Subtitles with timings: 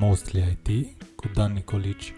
[0.00, 2.12] Mostly IT cu Dan Nicolici,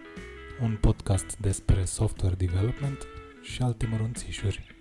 [0.61, 3.07] un podcast despre software development
[3.43, 4.77] și alte mărunțișuri.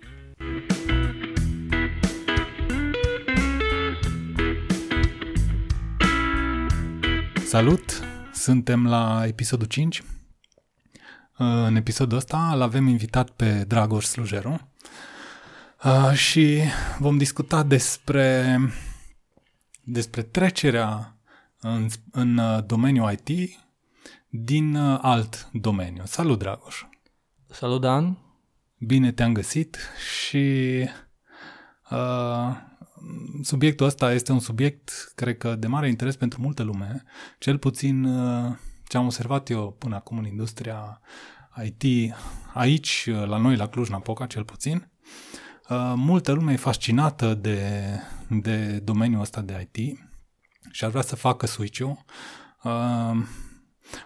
[7.44, 8.00] Salut!
[8.32, 10.02] Suntem la episodul 5.
[11.36, 14.70] În episodul ăsta îl avem invitat pe Dragoș Slujeru
[15.84, 16.62] uh, și
[16.98, 18.58] vom discuta despre,
[19.84, 21.11] despre trecerea
[21.62, 23.58] în, în uh, domeniul IT
[24.28, 26.02] din uh, alt domeniu.
[26.04, 26.82] Salut, Dragoș!
[27.48, 28.18] Salut, Dan!
[28.78, 29.78] Bine te-am găsit
[30.24, 30.84] și
[31.90, 32.56] uh,
[33.42, 37.02] subiectul ăsta este un subiect, cred că, de mare interes pentru multă lume,
[37.38, 38.56] cel puțin uh,
[38.88, 41.00] ce am observat eu până acum în industria
[41.64, 42.14] IT,
[42.54, 44.90] aici, uh, la noi, la Cluj-Napoca, cel puțin.
[45.68, 47.70] Uh, multă lume e fascinată de,
[48.28, 49.98] de domeniul ăsta de IT
[50.72, 52.04] și ar vrea să facă switch-ul.
[52.62, 53.16] Uh,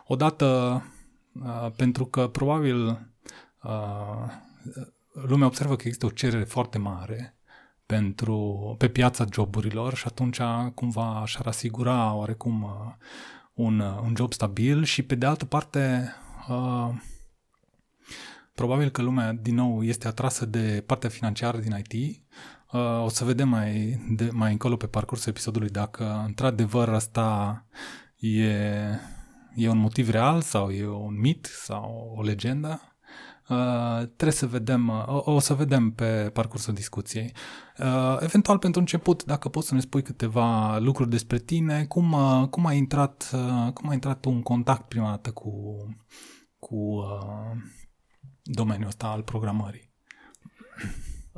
[0.06, 0.82] odată,
[1.32, 2.86] uh, pentru că probabil
[3.62, 4.30] uh,
[5.12, 7.36] lumea observă că există o cerere foarte mare
[7.86, 10.40] pentru, pe piața joburilor și atunci
[10.74, 12.70] cumva și-ar asigura oarecum uh,
[13.54, 16.12] un, uh, un job stabil și pe de altă parte
[16.48, 16.88] uh,
[18.54, 22.55] probabil că lumea din nou este atrasă de partea financiară din IT Uh,
[23.02, 27.64] o să vedem mai, de, mai încolo pe parcursul episodului dacă într-adevăr asta
[28.16, 28.48] e,
[29.54, 32.80] e un motiv real sau e un mit sau o legendă.
[33.48, 37.32] Uh, trebuie să vedem, uh, o, o să vedem pe parcursul discuției.
[37.78, 42.48] Uh, eventual, pentru început, dacă poți să ne spui câteva lucruri despre tine, cum, uh,
[42.48, 45.50] cum, ai, intrat, uh, cum ai intrat tu în contact prima dată cu,
[46.58, 47.50] cu uh,
[48.42, 49.92] domeniul ăsta al programării?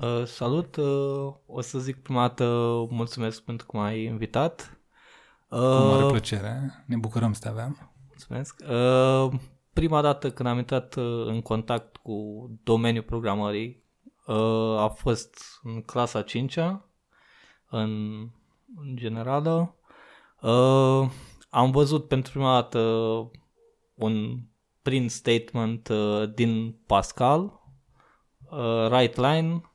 [0.00, 2.44] Uh, salut, uh, o să zic prima dată
[2.90, 4.78] mulțumesc pentru că m-ai invitat.
[5.48, 7.92] Uh, Cu mare plăcere, ne bucurăm să te avem.
[8.06, 8.62] Mulțumesc.
[8.68, 9.40] Uh,
[9.72, 13.84] prima dată când am intrat uh, în contact cu domeniul programării
[14.26, 16.88] uh, a fost în clasa 5-a,
[17.68, 18.20] în,
[18.76, 19.74] în generală.
[20.40, 21.10] Uh,
[21.50, 22.80] am văzut pentru prima dată
[23.94, 24.38] un
[24.82, 27.60] print statement uh, din Pascal,
[28.50, 29.67] uh, right line,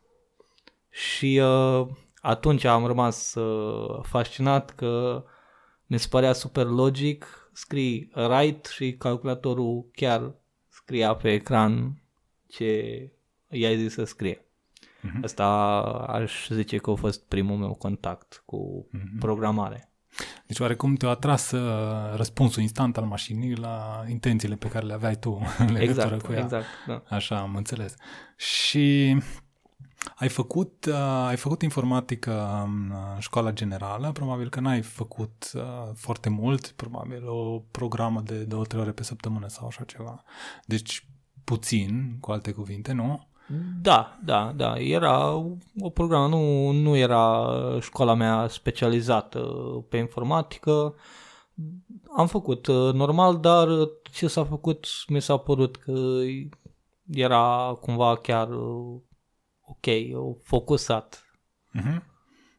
[0.93, 1.87] și uh,
[2.21, 5.23] atunci am rămas uh, fascinat că
[5.85, 10.35] mi se părea super logic, scrii write și calculatorul chiar
[10.69, 12.01] scria pe ecran
[12.47, 13.11] ce
[13.49, 14.37] i-ai zis să scrie.
[14.37, 15.23] Uh-huh.
[15.23, 15.45] Asta
[16.07, 19.19] aș zice că a fost primul meu contact cu uh-huh.
[19.19, 19.93] programare.
[20.47, 25.15] Deci oarecum te-a atras uh, răspunsul instant al mașinii la intențiile pe care le aveai
[25.15, 26.43] tu în legătură exact, cu ea.
[26.43, 27.03] Exact, da.
[27.09, 27.95] Așa am înțeles.
[28.37, 29.17] Și
[30.15, 35.61] ai făcut, uh, ai făcut informatică în uh, școala generală, probabil că n-ai făcut uh,
[35.95, 40.23] foarte mult, probabil o programă de două, trei ore pe săptămână sau așa ceva.
[40.65, 41.07] Deci
[41.43, 43.27] puțin, cu alte cuvinte, nu?
[43.81, 44.79] Da, da, da.
[44.79, 45.33] Era
[45.79, 47.49] o programă, nu, nu era
[47.79, 49.39] școala mea specializată
[49.89, 50.95] pe informatică.
[52.17, 53.67] Am făcut uh, normal, dar
[54.11, 56.19] ce s-a făcut mi s-a părut că
[57.09, 58.49] era cumva chiar
[59.66, 61.28] uh, ok, focusat.
[61.79, 62.12] Uh-huh.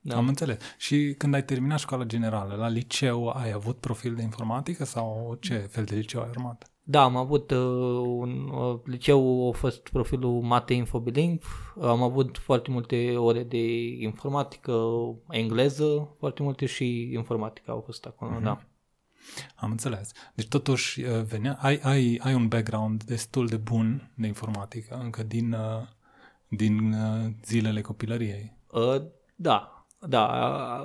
[0.07, 0.17] Da.
[0.17, 0.59] Am înțeles.
[0.79, 5.55] Și când ai terminat școala generală, la liceu ai avut profil de informatică sau ce
[5.55, 6.69] fel de liceu ai urmat?
[6.87, 7.59] Da, am avut uh,
[8.07, 11.43] un uh, liceu, a fost profilul Mate Infobilink,
[11.81, 14.83] am avut foarte multe ore de informatică,
[15.29, 18.43] engleză, foarte multe și informatică au fost acolo, uh-huh.
[18.43, 18.63] da.
[19.57, 20.13] Am înțeles.
[20.35, 25.23] Deci totuși uh, venea, ai, ai, ai un background destul de bun de informatică, încă
[25.23, 25.83] din uh,
[26.57, 28.57] din uh, zilele copilăriei.
[28.71, 29.03] Uh,
[29.35, 30.27] da, da,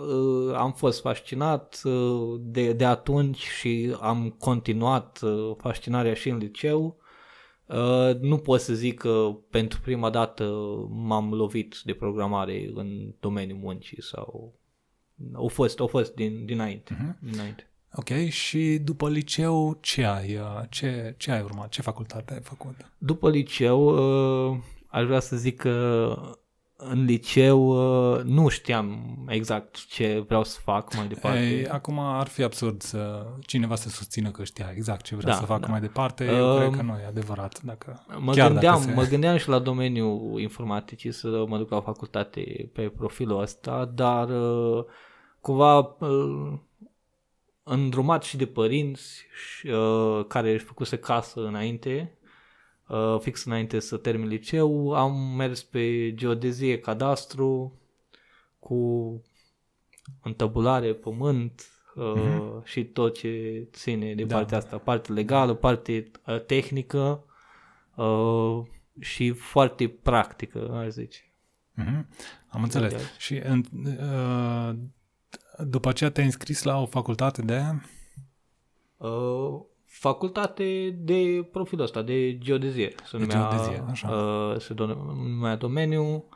[0.08, 6.38] uh, am fost fascinat uh, de, de atunci și am continuat uh, fascinarea și în
[6.38, 6.98] liceu.
[7.66, 10.52] Uh, nu pot să zic că pentru prima dată
[10.90, 14.60] m-am lovit de programare în domeniul muncii sau
[15.34, 17.32] au fost, au fost din, dinainte, uh-huh.
[17.32, 17.64] dinainte.
[17.96, 22.76] Ok, și după liceu ce ai, uh, ce, ce ai urmat, ce facultate ai făcut?
[22.98, 23.82] După liceu
[24.52, 24.58] uh,
[24.90, 26.16] aș vrea să zic că
[26.82, 31.40] în liceu uh, nu știam exact ce vreau să fac mai departe.
[31.40, 35.40] Ei, acum ar fi absurd să cineva să susțină că știa exact ce vrea da,
[35.40, 35.68] să facă da.
[35.68, 36.26] mai departe.
[36.26, 37.62] Eu uh, cred că nu e adevărat.
[37.62, 38.94] Dacă, mă, chiar gândeam, dacă se...
[38.94, 44.30] mă gândeam și la domeniul informaticii să mă duc la facultate pe profilul ăsta, dar
[44.30, 44.86] uh,
[45.42, 46.54] cumva uh,
[47.64, 49.26] îndrumat și de părinți
[49.64, 52.19] uh, care își făcuse casă înainte, uh,
[53.20, 57.80] fix înainte să termin liceu, am mers pe geodezie, cadastru,
[58.60, 59.24] cu
[60.24, 64.36] întabulare, pământ, uh, și tot ce ține de Da.
[64.36, 67.24] partea asta, parte legală, parte uh, tehnică
[67.96, 68.62] uh,
[69.00, 71.20] și foarte practică, aș zice.
[71.74, 72.08] Mhm.
[72.48, 72.92] Am înțeles.
[72.92, 73.00] Da.
[73.18, 74.76] Și în, uh,
[75.66, 77.62] după aceea te-ai înscris la o facultate de...
[78.98, 79.62] Uh,
[80.00, 82.96] facultate de profilul ăsta, de geodezie.
[83.06, 84.10] Se De numea, geodezie, așa.
[84.10, 86.30] Uh, se do- numea domeniu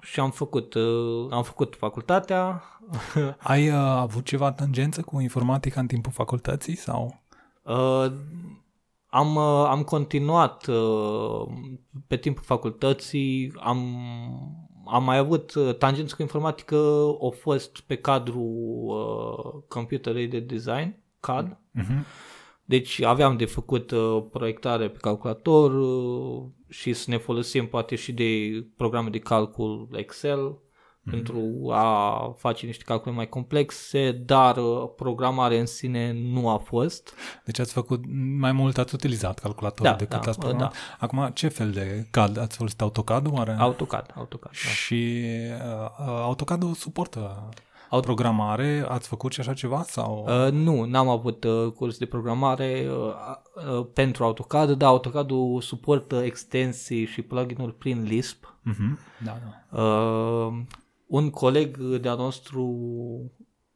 [0.00, 2.62] și am făcut, uh, am făcut facultatea.
[3.38, 7.22] Ai uh, avut ceva tangență cu informatica în timpul facultății sau...
[7.62, 8.06] Uh,
[9.06, 11.46] am, uh, am continuat uh,
[12.06, 13.78] pe timpul facultății, am,
[14.86, 16.76] am mai avut uh, tangență cu informatică,
[17.20, 21.58] au fost pe cadrul uh, Computer Aided Design, CAD.
[21.70, 22.04] Mhm.
[22.64, 28.12] Deci aveam de făcut uh, proiectare pe calculator uh, și să ne folosim poate și
[28.12, 30.58] de programe de calcul Excel
[31.10, 37.14] pentru a face niște calcule mai complexe, dar uh, programarea în sine nu a fost.
[37.44, 38.04] Deci ați făcut
[38.38, 40.72] mai mult, ați utilizat calculatorul Da, decât da, ați programat.
[40.72, 40.78] da.
[41.06, 42.38] Acum, ce fel de CAD?
[42.38, 43.56] Ați folosit AutoCAD oare?
[43.58, 44.52] AutoCAD, AutoCAD.
[44.52, 44.58] Da.
[44.68, 45.20] Și
[45.50, 47.62] uh, uh, AutoCAD-ul suportă Aut-
[48.00, 48.84] programare.
[48.88, 49.82] Ați făcut și așa ceva?
[49.82, 50.26] sau?
[50.28, 56.22] Uh, nu, n-am avut uh, curs de programare uh, uh, pentru AutoCAD, dar AutoCAD-ul suportă
[56.24, 58.56] extensii și plugin-uri prin Lisp.
[58.62, 58.98] Mhm.
[59.24, 59.36] Da,
[59.70, 59.82] da.
[59.82, 60.52] Uh,
[61.06, 62.76] un coleg de-a nostru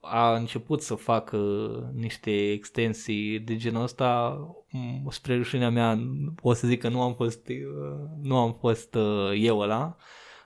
[0.00, 1.38] a început să facă
[1.94, 4.38] niște extensii de genul ăsta,
[4.68, 5.98] m- spre rușinea mea
[6.42, 9.96] o să zic că nu am fost, uh, nu am fost uh, eu ăla,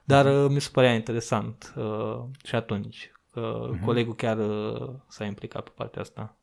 [0.05, 3.12] dar uh, mi se părea interesant uh, și atunci.
[3.35, 6.37] Uh, Colegul chiar uh, s-a implicat pe partea asta.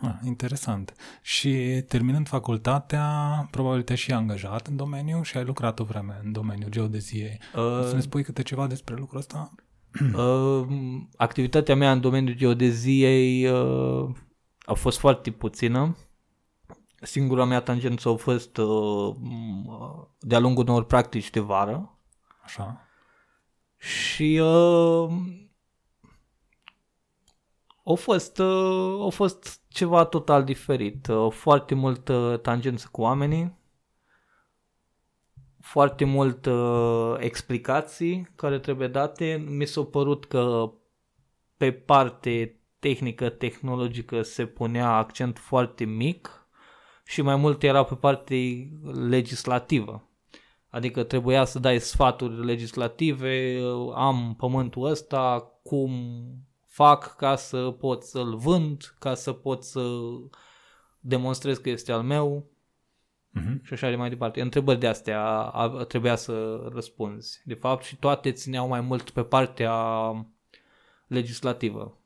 [0.00, 0.94] Ah, interesant.
[1.22, 3.08] Și terminând facultatea,
[3.50, 7.40] probabil te-ai și angajat în domeniu și ai lucrat o vreme în domeniul geodeziei.
[7.54, 9.54] Uh, să ne spui câte ceva despre lucrul ăsta?
[10.16, 10.66] Uh,
[11.16, 14.08] activitatea mea în domeniul geodeziei uh,
[14.64, 15.96] a fost foarte puțină.
[17.00, 21.98] Singura mea tangență a fost uh, m- de-a lungul unor practici de vară
[22.44, 22.80] Așa.
[23.76, 25.10] și uh,
[27.88, 31.06] a fost, uh, a fost ceva total diferit.
[31.06, 33.56] Uh, foarte mult uh, tangență cu oamenii,
[35.60, 39.44] foarte mult uh, explicații care trebuie date.
[39.48, 40.72] Mi s-a părut că
[41.56, 46.48] pe parte tehnică, tehnologică se punea accent foarte mic
[47.04, 48.68] și mai mult era pe parte
[49.08, 50.08] legislativă.
[50.68, 53.60] Adică trebuia să dai sfaturi legislative,
[53.94, 55.90] am pământul ăsta, cum
[56.76, 59.80] fac ca să pot să-l vând, ca să pot să
[61.00, 62.46] demonstrez că este al meu
[63.30, 63.64] Mhm.
[63.64, 64.40] și așa de mai departe.
[64.40, 69.22] Întrebări de astea a, trebuia să răspunzi, de fapt, și toate țineau mai mult pe
[69.22, 69.74] partea
[71.06, 71.96] legislativă.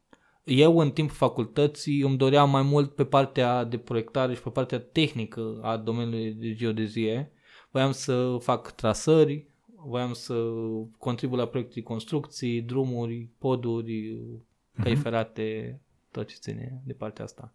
[0.44, 4.81] Eu, în timpul facultății, îmi doream mai mult pe partea de proiectare și pe partea
[4.81, 7.32] tehnică a domeniului de geodezie.
[7.70, 9.46] Voiam să fac trasări,
[9.76, 10.34] voiam să
[10.99, 14.19] contribu la proiecte de construcții, drumuri, poduri,
[14.82, 15.81] căi ferate,
[16.11, 17.53] tot ce ține de partea asta.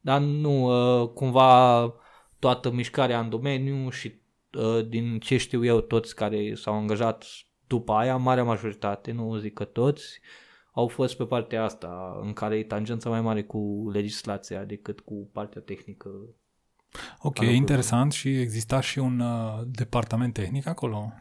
[0.00, 0.64] Dar nu,
[1.02, 1.94] uh, cumva
[2.38, 4.14] toată mișcarea în domeniu și
[4.52, 7.24] uh, din ce știu eu toți care s-au angajat
[7.66, 10.20] după aia, marea majoritate, nu zic că toți,
[10.72, 15.28] au fost pe partea asta în care e tangența mai mare cu legislația decât cu
[15.32, 16.08] partea tehnică.
[16.08, 17.56] Ok, lucrurilor.
[17.56, 18.12] interesant.
[18.12, 21.12] Și exista și un uh, departament tehnic acolo?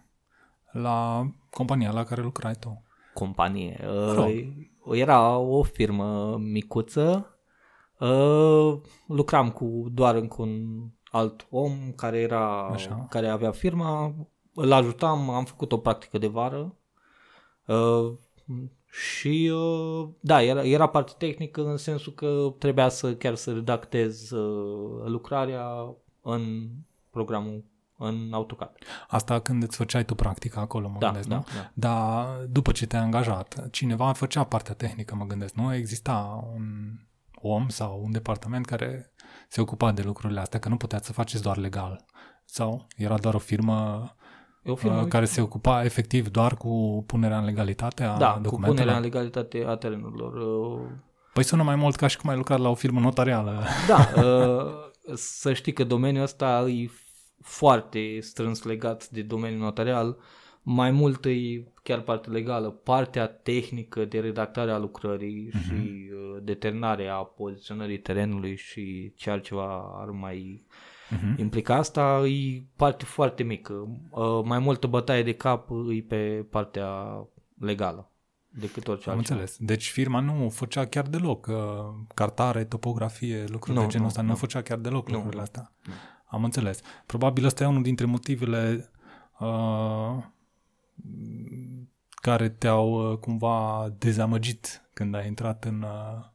[0.71, 2.85] La compania la care lucrai tu?
[3.15, 3.79] companie.
[4.13, 4.27] rog.
[4.27, 4.47] Uh,
[4.91, 7.37] Era o firmă micuță.
[7.99, 8.75] Uh,
[9.07, 13.07] Lucram cu doar încă un alt om care era Așa.
[13.09, 14.13] care avea firma.
[14.53, 16.75] Îl ajutam, am făcut o practică de vară.
[17.67, 18.11] Uh,
[18.89, 24.31] și uh, da, era, era parte tehnică în sensul că trebuia să chiar să redactez
[24.31, 26.67] uh, lucrarea în
[27.09, 27.63] programul
[27.97, 28.71] în AutoCAD.
[29.07, 31.43] Asta când îți făceai tu practica acolo, mă Da, gândesc, da, nu?
[31.55, 31.71] da.
[31.73, 35.73] Dar după ce te-ai angajat, cineva făcea partea tehnică, mă gândesc, nu?
[35.73, 36.63] Exista un
[37.41, 39.11] om sau un departament care
[39.47, 42.05] se ocupa de lucrurile astea, că nu puteați să faceți doar legal.
[42.45, 44.09] Sau era doar o firmă,
[44.63, 48.31] E o firmă uh, care se ocupa efectiv doar cu punerea în legalitate a Da,
[48.31, 48.75] cu documentelor?
[48.75, 50.33] punerea în legalitate a terenurilor.
[50.33, 50.87] Uh,
[51.33, 53.63] Păi sună mai mult ca și cum ai lucrat la o firmă notarială.
[53.87, 56.89] Da, uh, să știi că domeniul ăsta e
[57.45, 60.17] foarte strâns legat de domeniul notarial.
[60.61, 65.61] Mai mult e chiar partea legală, partea tehnică de redactare a lucrării uh-huh.
[65.61, 70.65] și uh, determinare a poziționării terenului și ce altceva ar mai
[71.09, 71.37] uh-huh.
[71.39, 73.73] implica asta, e parte foarte mică.
[74.09, 76.87] Uh, mai multă bătaie de cap e pe partea
[77.59, 78.11] legală.
[78.49, 79.39] decât orice Am altceva.
[79.39, 79.57] înțeles.
[79.59, 81.55] Deci firma nu făcea chiar deloc uh,
[82.13, 84.21] cartare, topografie, lucruri Nu, de genul nu, ăsta.
[84.21, 84.35] Nu, nu.
[84.35, 85.71] făcea chiar deloc Nu, lucrurile nu, astea.
[85.85, 85.93] nu.
[86.25, 86.79] Am înțeles.
[87.05, 88.91] Probabil ăsta e unul dintre motivele
[89.39, 90.23] uh,
[92.09, 96.25] care te-au uh, cumva dezamăgit când ai intrat în, uh,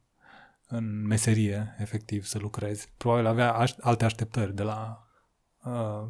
[0.68, 2.92] în meserie, efectiv, să lucrezi.
[2.96, 5.06] Probabil avea aș- alte așteptări de la
[5.64, 6.08] uh,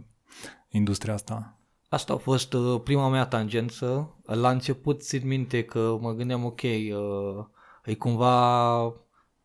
[0.69, 1.59] industria asta.
[1.89, 4.17] Asta a fost uh, prima mea tangență.
[4.25, 7.47] La început țin minte că mă gândeam, ok, uh,
[7.85, 8.95] e cumva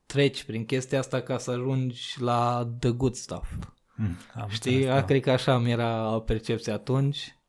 [0.06, 3.48] treci prin chestia asta ca să ajungi la the good stuff.
[3.96, 5.00] Mm, am Știi, înțeles, da.
[5.00, 5.06] da.
[5.06, 7.40] cred că așa mi era percepția atunci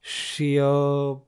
[0.00, 1.18] și uh,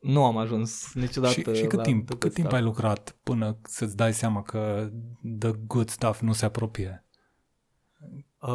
[0.00, 2.60] nu am ajuns niciodată Și, și cât la timp, the cât good timp stuff.
[2.60, 4.90] ai lucrat până să-ți dai seama că
[5.38, 7.04] the good stuff nu se apropie?
[8.40, 8.48] Uh,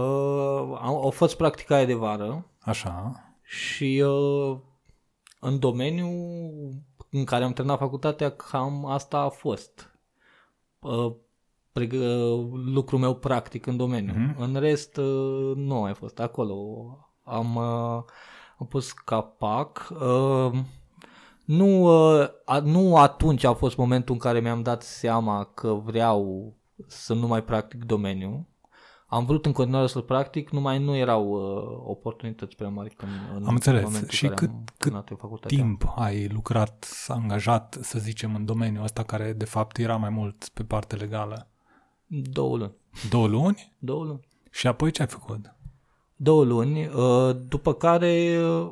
[0.81, 3.23] au, au fost practica aia de vară Așa.
[3.41, 4.57] și uh,
[5.39, 9.91] în domeniul în care am terminat facultatea, cam asta a fost.
[10.79, 11.15] Uh, preg- uh,
[12.65, 14.13] lucrul meu practic în domeniu.
[14.17, 14.41] Mhm.
[14.41, 16.55] În rest, uh, nu a mai fost acolo.
[17.23, 18.03] Am, uh,
[18.57, 19.87] am pus capac.
[19.91, 20.51] Uh,
[21.45, 21.83] nu,
[22.19, 26.53] uh, a, nu atunci a fost momentul în care mi-am dat seama că vreau
[26.87, 28.43] să nu mai practic domeniul.
[29.07, 33.43] Am vrut în continuare să-l practic, numai nu erau uh, oportunități prea mari când, în
[33.45, 33.83] Am înțeles.
[33.83, 35.57] momentul Și în care cât- am cât terminat eu facultatea.
[35.57, 40.49] Timp ai lucrat, angajat, să zicem, în domeniul ăsta care de fapt era mai mult
[40.53, 41.47] pe parte legală?
[42.21, 42.73] Două luni.
[43.09, 43.73] Două luni?
[43.79, 44.19] Două luni.
[44.51, 45.55] Și apoi ce ai făcut?
[46.15, 48.71] Două luni, uh, după care uh,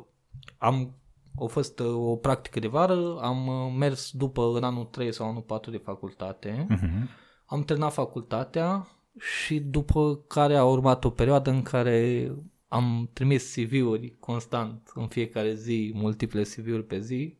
[0.58, 0.94] am
[1.40, 5.28] a fost uh, o practică de vară, am uh, mers după în anul 3 sau
[5.28, 7.08] anul 4 de facultate, Mhm.
[7.46, 12.30] am terminat facultatea și după care a urmat o perioadă în care
[12.68, 17.36] am trimis CV-uri constant în fiecare zi, multiple CV-uri pe zi.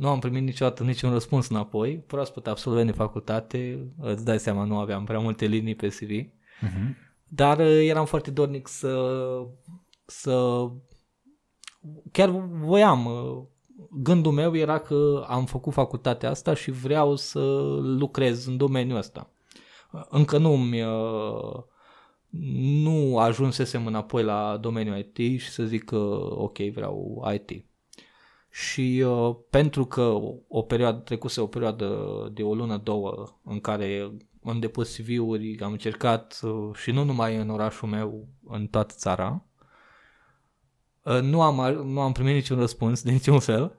[0.00, 2.04] Nu am primit niciodată niciun răspuns înapoi.
[2.06, 6.10] Proaspăt absolvent de facultate, îți dai seama, nu aveam prea multe linii pe CV.
[6.60, 6.96] Mhm.
[7.28, 9.22] Dar uh, eram foarte dornic să,
[10.04, 10.66] să
[12.12, 13.42] chiar voiam, uh,
[13.90, 17.40] gândul meu era că am făcut facultatea asta și vreau să
[17.82, 19.30] lucrez în domeniul ăsta.
[19.92, 20.82] Uh, Încă nu mi
[22.82, 25.96] nu ajunsesem înapoi la domeniul IT și să zic că
[26.30, 27.64] ok, vreau IT.
[28.50, 31.96] Și uh, pentru că o perioadă, trecuse o perioadă
[32.32, 34.12] de o lună, două, în care
[34.44, 39.44] am depus CV-uri, am încercat uh, și nu numai în orașul meu, în toată țara,
[41.02, 43.74] uh, nu am, nu am primit niciun răspuns de niciun fel.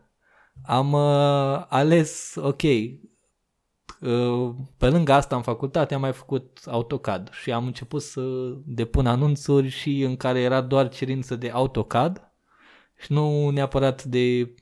[0.65, 7.51] Am uh, ales, ok, uh, pe lângă asta în facultate am mai făcut AutoCAD și
[7.51, 8.21] am început să
[8.65, 12.30] depun anunțuri și în care era doar cerință de AutoCAD
[13.01, 14.53] și nu neapărat de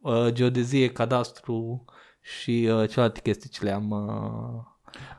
[0.00, 1.84] uh, geodezie, cadastru
[2.22, 4.68] și uh, celelalte chestii ce le-am uh,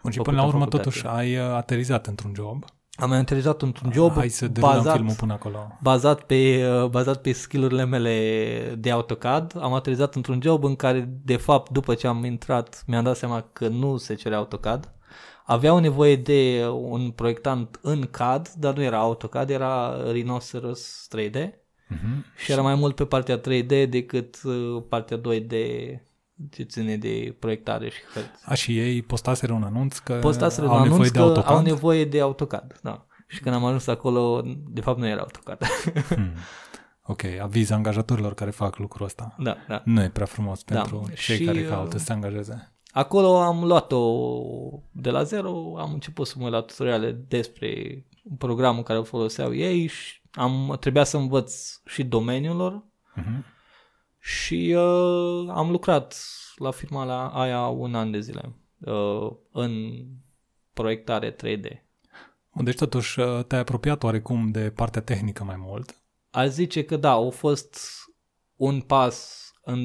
[0.02, 0.84] Bun, și Făcut până la în urmă facultate.
[0.84, 2.66] totuși ai uh, aterizat într-un job.
[2.96, 5.78] am aterizat într-un job Hai să derulăm bazat, filmul până acolo.
[5.82, 9.58] bazat pe, uh, bazat pe skill-urile mele de AutoCAD.
[9.62, 13.42] Am aterizat într-un job în care, de fapt, după ce am intrat, mi-am dat seama
[13.54, 14.94] că nu se cerea AutoCAD.
[15.46, 21.61] Aveau nevoie de un proiectant în CAD, dar nu era AutoCAD, era Rhinoceros 3D
[21.92, 22.26] Mhm.
[22.38, 25.54] și era mai mult pe partea 3D decât uh, partea 2D
[26.52, 28.30] ce ține de proiectare și hărți.
[28.46, 31.56] A, și ei postaseră un anunț că Postaseră au un nevoie anunț de că AutoCAD.
[31.56, 32.80] au nevoie de AutoCAD.
[32.84, 33.06] Da.
[33.28, 35.66] Și când am ajuns acolo, de fapt nu era AutoCAD.
[36.08, 36.32] Hmm.
[37.04, 39.36] Ok, aviz angajatorilor care fac lucrul ăsta.
[39.40, 39.82] da, da.
[39.86, 40.76] Nu e prea frumos Da.
[40.76, 42.72] pentru cei Și, care uh, caută să se angajeze.
[42.92, 44.02] Acolo am luat-o
[44.92, 48.04] de la zero, am început să mă uit la tutoriale despre
[48.38, 52.84] programul care îl foloseau ei și am, trebuia să învăț și domeniul lor
[53.16, 53.46] Mhm.
[54.20, 56.16] și uh, am lucrat
[56.56, 59.92] la firma la aia un an de zile uh, în
[60.74, 61.66] proiectare 3D.
[62.56, 65.96] Bun, Deci totuși uh, te-ai apropiat oarecum de partea tehnică mai mult.
[66.30, 67.80] Aș zice că da, a fost
[68.56, 69.80] un pas în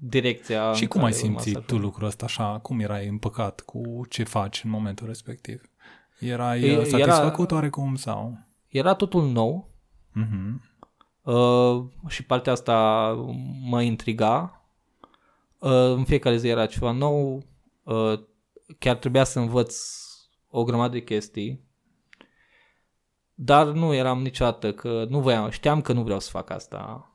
[0.00, 1.82] direcția și în cum care ai urma simțit să tu ajung.
[1.82, 2.58] lucrul ăsta așa?
[2.58, 5.60] Cum erai împăcat cu ce faci în momentul respectiv?
[6.18, 8.38] Erai E- uh, era- satisfăcut oarecum sau?
[8.76, 9.70] Era totul nou
[10.12, 10.62] Mhm.
[11.22, 13.08] uh, și partea asta
[13.62, 14.60] mă intriga.
[15.58, 17.42] Uh, în fiecare zi era ceva nou.
[17.82, 18.12] Uh,
[18.78, 19.78] chiar trebuia să învăț
[20.50, 21.64] o grămadă de chestii.
[23.34, 27.10] Dar nu eram niciodată că nu voiam, știam că nu vreau să fac asta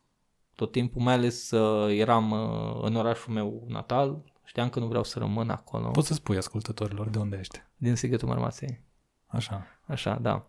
[0.56, 5.04] tot timpul, mai ales uh, eram uh, în orașul meu natal, știam că nu vreau
[5.04, 7.62] să rămân acolo, Poți să spui ascultătorilor de unde ești.
[7.78, 8.82] din Sighetul Marmației.
[9.26, 9.66] Așa.
[9.86, 10.46] Așa, da.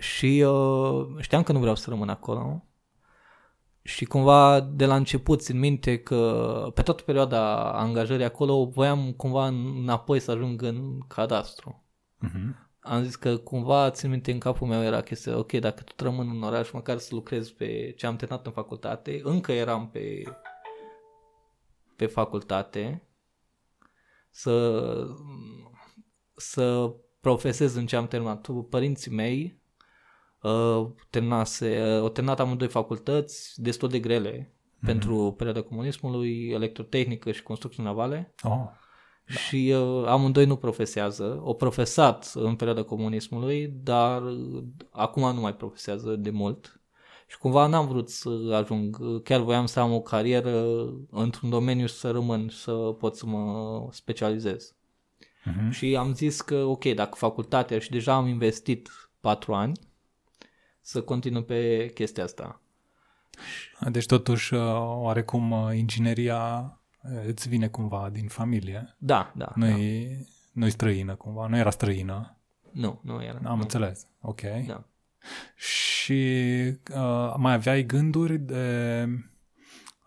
[0.00, 2.64] Și uh, știam că nu vreau să rămân acolo,
[3.82, 9.46] și cumva de la început țin minte că pe toată perioada angajării acolo voiam cumva
[9.46, 11.84] înapoi să ajung în cadastru.
[12.18, 12.68] Mhm.
[12.80, 16.28] Am zis că cumva țin minte în capul meu era chestia, ok, dacă tot rămân
[16.28, 20.22] în oraș, măcar să lucrez pe ce am terminat în facultate, încă eram pe,
[21.96, 23.08] pe facultate,
[24.30, 24.84] să,
[26.36, 28.48] să profesez în ce am terminat.
[28.68, 29.59] Părinții mei
[30.42, 34.54] uh, terminase, uh, au terminat amândoi facultăți destul de grele
[34.84, 38.68] pentru perioada comunismului, electrotehnică și construcții navale Oh,
[39.30, 41.40] și uh, amândoi nu profesează.
[41.42, 46.80] O profesat în perioada comunismului, dar uh, acum nu mai profesează de mult.
[47.26, 48.28] Și cumva n-am vrut să
[48.62, 52.72] ajung, uh, chiar voiam să am o carieră într-un domeniu și să rămân și să
[52.72, 54.74] pot să mă specializez.
[55.44, 55.70] Mhm.
[55.70, 59.72] Și am zis că, ok, dacă facultatea și deja am investit patru ani,
[60.80, 62.60] să continui pe chestia asta.
[63.90, 66.60] Deci totuși uh, oarecum uh, ingineria
[67.02, 68.94] uh, îți vine cumva din familie.
[68.98, 69.52] Da, da.
[69.54, 69.76] Nu da.
[69.78, 72.36] e, nu e străină cumva, nu era străină.
[72.70, 73.38] Nu, nu era.
[73.44, 73.62] Am nu.
[73.62, 74.06] înțeles.
[74.20, 74.40] Ok.
[74.66, 74.84] Da.
[75.56, 76.22] Și
[76.94, 79.06] uh, mai aveai gânduri de,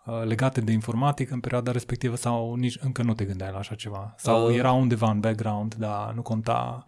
[0.06, 3.76] uh, legate de informatică în perioada respectivă sau nici încă nu te gândeai la așa
[3.76, 4.14] ceva?
[4.18, 4.56] Sau Uh.
[4.56, 6.86] era undeva în background, dar nu conta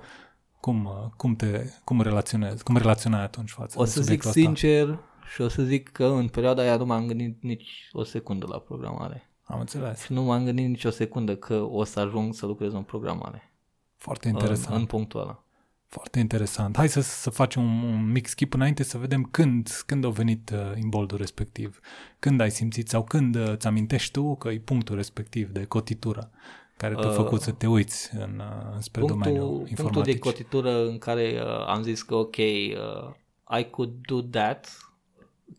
[0.66, 4.30] cum, uh, cum te cum relaționezi, cum relaționai atunci față O de să zic subiectul
[4.30, 4.42] ăsta?
[4.42, 5.00] sincer
[5.34, 8.60] și o să zic că în perioada aia nu m-am gândit nici o secundă la
[8.60, 9.30] programare.
[9.44, 10.04] Am înțeles.
[10.04, 13.54] Și nu m-am gândit nici o secundă că o să ajung să lucrez în programare.
[13.98, 14.76] Foarte În, interesant.
[14.76, 15.44] în punctul ăla.
[15.88, 16.76] Foarte interesant.
[16.76, 20.50] Hai să, să facem un, un mic skip înainte să vedem când, când a venit
[20.50, 21.80] uh, imboldul respectiv.
[22.20, 26.32] Când ai simțit sau când uh, îți amintești tu că e punctul respectiv de cotitură
[26.78, 30.20] care te-a Uh, făcut să te uiți în, uh, spre domeniul Punctul, punctul de informatic.
[30.20, 34.78] cotitură în care uh, am zis că ok, uh, I could do that,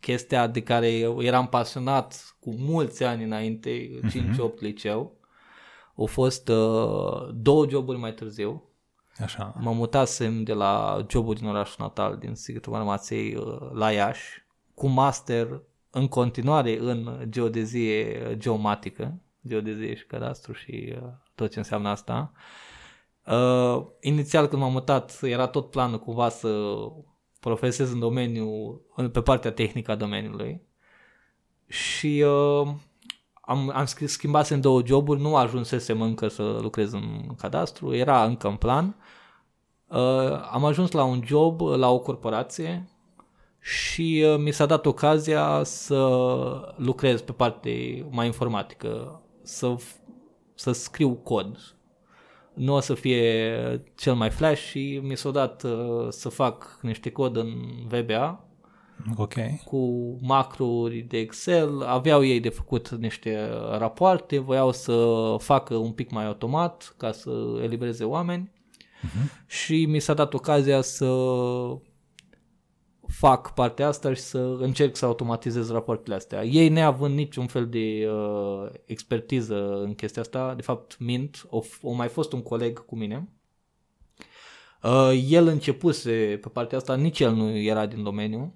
[0.01, 5.17] chestia de care eu eram pasionat cu mulți ani înainte, 5-8 liceu,
[5.97, 8.63] au fost uh, două joburi mai târziu.
[9.19, 9.55] Așa.
[9.61, 14.87] Mă mutasem de la jobul din orașul natal, din Sighetul Marmației, uh, la Iași, cu
[14.87, 22.33] master în continuare în geodezie geomatică, geodezie și cadastru și uh, tot ce înseamnă asta.
[23.27, 26.77] Uh, inițial când m-am mutat era tot planul cumva să
[27.41, 30.63] profesez în domeniu, în- pe partea tehnică a domeniului
[31.67, 32.69] și uh,
[33.41, 38.49] am, am scris, schimbasem două joburi, nu ajunsesem încă să lucrez în cadastru, era încă
[38.49, 38.97] în plan.
[39.87, 42.89] Uh, am ajuns la un job la o corporație
[43.61, 49.97] și uh, mi s-a dat ocazia să lucrez pe parte mai informatică, să, f-
[50.55, 51.77] să scriu cod.
[52.55, 57.11] Nu o să fie cel mai flash și mi s-a dat uh, să fac niște
[57.11, 57.53] cod în
[57.89, 58.41] VBA
[59.17, 59.35] Ok.
[59.65, 59.79] cu
[60.21, 66.27] macrouri de Excel, aveau ei de făcut niște rapoarte, voiau să facă un pic mai
[66.27, 67.31] automat ca să
[67.63, 68.51] elibereze oameni
[69.47, 71.07] și mi s-a dat ocazia să
[73.19, 76.45] fac partea asta și să încerc să automatizez rapoartele astea.
[76.45, 81.81] Ei neavând niciun fel de uh, expertiză în chestia asta, de fapt mint, o, f-
[81.83, 83.29] o mai fost un coleg cu mine,
[84.83, 88.55] Uh, el începuse pe partea asta, nici el nu era din domeniu,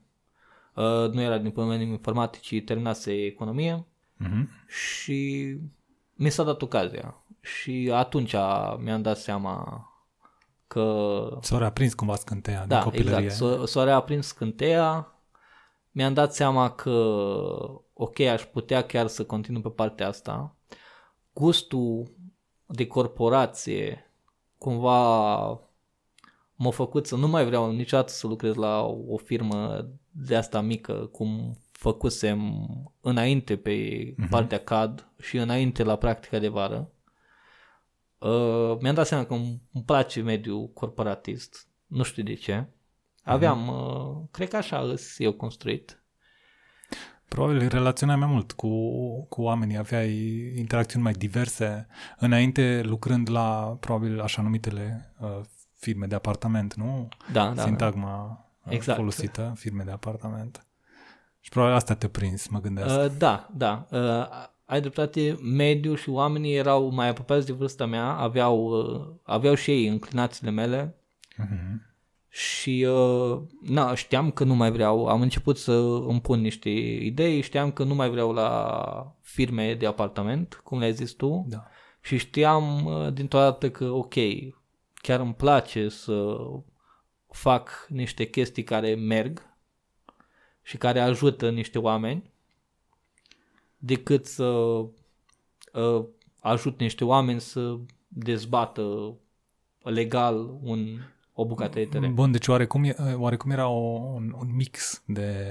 [0.74, 4.48] uh, nu era din domeniul informaticii, terminase economie Mhm.
[4.68, 5.56] și
[6.14, 7.14] mi s-a dat ocazia.
[7.40, 8.32] Și atunci
[8.78, 9.84] mi-am dat seama
[10.70, 13.24] că S-a reaprins cumva scânteia da, de copilărie.
[13.24, 13.58] exact.
[13.58, 15.14] S-a, s-a reaprins scânteia,
[15.90, 16.90] mi-am dat seama că
[17.92, 20.56] ok, aș putea chiar să continui pe partea asta.
[21.32, 22.10] Gustul
[22.66, 24.12] de corporație
[24.58, 25.46] cumva
[26.54, 30.92] m-a făcut să nu mai vreau niciodată să lucrez la o firmă de asta mică,
[30.92, 32.40] cum făcusem
[33.00, 36.92] înainte pe partea CAD și înainte la practica de vară.
[38.20, 42.66] Uh, mi-am dat seama că îmi îmi place mediul corporatist, nu știu de ce.
[43.22, 46.02] Aveam, uh, cred că așa îs eu construit.
[47.28, 48.68] Probabil relaționai mai mult cu,
[49.28, 50.12] cu oamenii, aveai
[50.56, 51.86] interacțiuni mai diverse
[52.18, 55.40] înainte lucrând la probabil așa numitele uh,
[55.74, 57.08] firme de apartament, nu?
[57.32, 57.62] Da, da, da.
[57.62, 58.98] Sintagma uh, Exact.
[58.98, 60.66] folosită, firme de apartament.
[61.40, 62.96] Și probabil asta te-a prins, mă gândesc.
[62.96, 63.86] Uh, da, da.
[63.90, 69.54] Uh, ai dreptate, mediul și oamenii erau mai apropiați de vârsta mea, aveau, uh, aveau
[69.54, 70.94] și ei înclinațiile mele
[71.36, 71.82] Mhm.
[72.28, 75.72] și uh, na, știam că nu mai vreau, am început să
[76.08, 80.92] îmi pun niște idei, știam că nu mai vreau la firme de apartament, cum le-ai
[80.92, 81.66] zis tu, Da.
[82.00, 84.14] și știam uh, dintr-o dată că ok,
[84.94, 86.36] chiar îmi place să
[87.28, 89.48] fac niște chestii care merg
[90.62, 92.30] și care ajută niște oameni
[93.80, 96.04] decât să uh,
[96.40, 97.76] ajut niște oameni să
[98.08, 99.14] dezbată
[99.82, 100.86] legal un,
[101.32, 102.14] o bucată de teren.
[102.14, 105.46] Bun, deci oarecum, e- oarecum era o, un, un mix de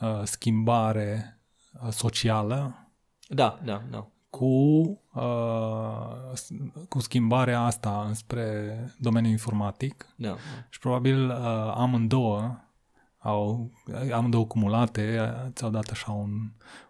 [0.00, 1.40] uh, schimbare
[1.82, 2.88] uh, socială
[3.28, 4.06] Da, da, da.
[4.30, 4.44] cu,
[5.14, 6.50] uh, s-
[6.88, 10.36] cu schimbarea asta înspre domeniul informatic da.
[10.68, 11.36] și probabil uh,
[11.74, 12.56] amândouă
[13.22, 13.70] au,
[14.12, 16.30] amândouă cumulate uh, ți-au dat așa un,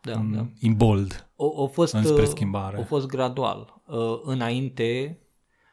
[0.03, 0.47] Da, un da.
[0.61, 2.81] imbold O, a fost, înspre uh, schimbare.
[2.81, 3.83] A fost gradual.
[3.87, 5.19] Uh, înainte,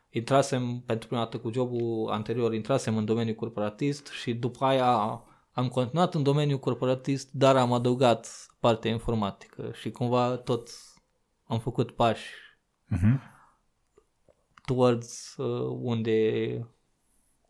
[0.10, 5.68] intrasem pentru prima dată cu jobul anterior, intrasem în domeniul corporatist și după aia am
[5.68, 10.70] continuat în domeniul corporatist, dar am adăugat partea informatică și cumva tot
[11.44, 12.30] am făcut pași
[12.96, 13.20] uh-huh.
[14.66, 16.68] towards uh, unde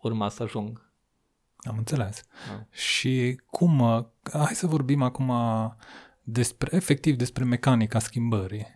[0.01, 0.88] urma să ajung.
[1.59, 2.23] Am înțeles.
[2.47, 2.65] Da.
[2.71, 5.33] Și cum, uh, hai să vorbim acum
[6.23, 8.67] despre, efectiv despre mecanica schimbării.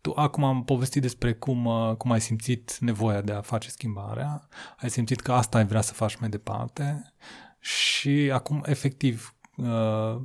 [0.00, 4.48] Tu acum am povestit despre cum, uh, cum ai simțit nevoia de a face schimbarea,
[4.76, 7.12] ai simțit că asta ai vrea să faci mai departe
[7.60, 10.22] și acum efectiv uh,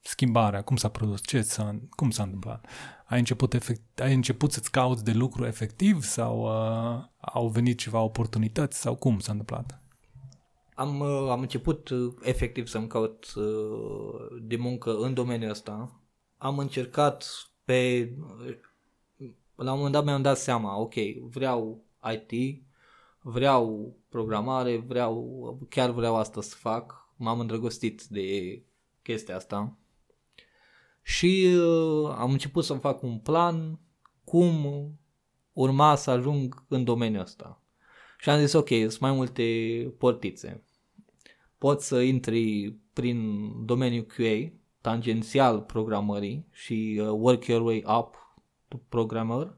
[0.00, 2.66] schimbarea, cum s-a produs, ce s-a, cum s-a întâmplat?
[3.04, 8.00] Ai început, efect, ai început să-ți cauți de lucru efectiv sau uh, au venit ceva
[8.00, 9.81] oportunități sau cum s-a întâmplat?
[10.82, 16.00] Am, uh, am început uh, efectiv să-mi caut uh, de muncă în domeniul ăsta.
[16.36, 17.26] Am încercat
[17.64, 18.10] pe...
[19.54, 20.94] La un moment dat mi-am dat seama, ok,
[21.30, 22.62] vreau IT,
[23.20, 27.08] vreau programare, vreau, chiar vreau asta să fac.
[27.16, 28.62] M-am îndrăgostit de
[29.02, 29.76] chestia asta.
[31.02, 33.78] Și uh, am început să-mi fac un plan
[34.24, 34.66] cum
[35.52, 37.62] urma să ajung în domeniul ăsta.
[38.18, 39.42] Și am zis, ok, sunt mai multe
[39.98, 40.64] portițe.
[41.62, 48.14] Poți să intri prin domeniul QA, tangențial programării și uh, work your way up
[48.68, 49.56] to programmer,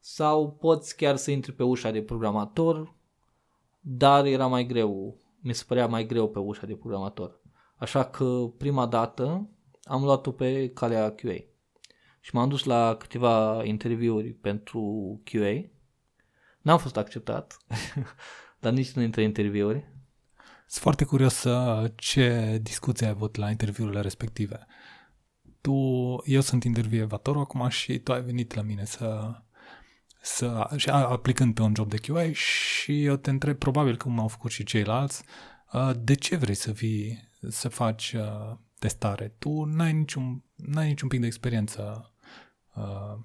[0.00, 2.94] sau poți chiar să intri pe ușa de programator,
[3.80, 7.40] dar era mai greu, mi se părea mai greu pe ușa de programator.
[7.76, 9.48] Așa că prima dată
[9.84, 11.36] am luat-o pe calea QA.
[12.20, 15.70] Și m-am dus la câteva interviuri pentru QA.
[16.60, 17.56] N-am fost acceptat,
[18.60, 19.92] dar nici nu dintre interviuri.
[20.66, 24.66] Sunt foarte curios uh, ce discuții ai avut la interviurile respective.
[25.60, 25.72] Tu,
[26.24, 29.40] eu sunt intervievatorul acum și tu ai venit la mine să,
[30.20, 34.18] să și a- aplicând pe un job de QA și eu te întreb, probabil cum
[34.18, 35.22] au făcut și ceilalți,
[35.72, 39.34] uh, de ce vrei să vii să faci uh, testare?
[39.38, 42.12] Tu n-ai niciun, n-ai niciun pic de experiență
[42.74, 43.18] uh,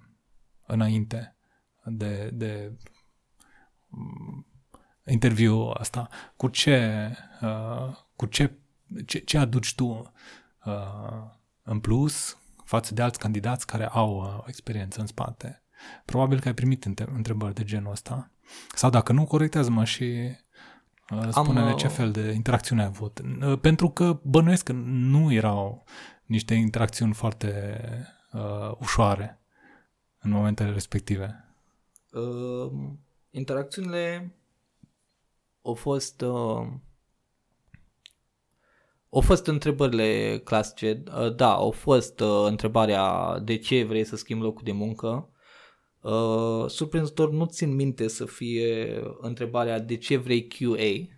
[0.65, 1.35] înainte
[1.85, 2.77] de, de
[5.11, 7.09] interviul ăsta, cu ce,
[7.41, 8.51] uh, cu ce,
[9.05, 10.13] ce, ce aduci tu
[10.65, 10.73] uh,
[11.63, 15.63] în plus față de alți candidați care au uh, experiență în spate.
[16.05, 18.31] Probabil că ai primit înte- întrebări de genul ăsta.
[18.73, 20.29] Sau dacă nu, corectează-mă și
[21.09, 23.21] uh, spune-ne uh, ce fel de interacțiune ai avut.
[23.41, 25.83] Uh, pentru că bănuiesc că nu erau
[26.25, 27.81] niște interacțiuni foarte
[28.33, 29.41] uh, ușoare
[30.19, 31.53] în momentele respective.
[32.11, 32.71] Uh,
[33.29, 34.33] interacțiunile
[35.69, 36.67] au fost uh,
[39.09, 44.43] au fost întrebările clasice, uh, da, au fost uh, întrebarea de ce vrei să schimbi
[44.43, 45.29] locul de muncă.
[46.01, 51.17] Uh, surprinzător nu țin minte să fie întrebarea de ce vrei QA.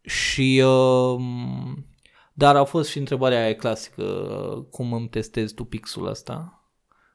[0.00, 1.20] Și uh,
[2.32, 6.66] dar a fost și întrebarea aia clasică, uh, cum îmi testezi tu pixul ăsta?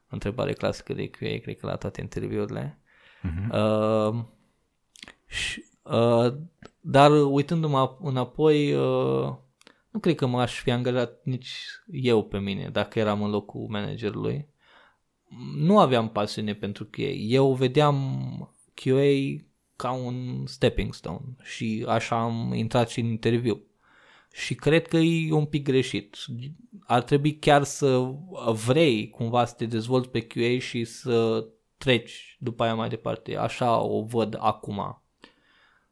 [0.10, 2.80] Întrebare clasică de QA, cred că la toate interviurile.
[3.24, 3.52] Uh-huh.
[3.52, 4.24] Uh,
[5.28, 6.34] și, uh,
[6.80, 9.36] dar uitându-mă înapoi, uh,
[9.90, 11.56] nu cred că m-aș fi angajat nici
[11.92, 14.48] eu pe mine dacă eram în locul managerului.
[15.56, 17.10] Nu aveam pasiune pentru QA.
[17.10, 17.96] Eu vedeam
[18.74, 23.62] QA ca un stepping stone și așa am intrat și în interviu.
[24.34, 26.18] Și cred că e un pic greșit.
[26.86, 28.14] Ar trebui chiar să
[28.66, 33.36] vrei cumva să te dezvolți pe QA și să treci după aia mai departe.
[33.36, 35.02] Așa o văd acum.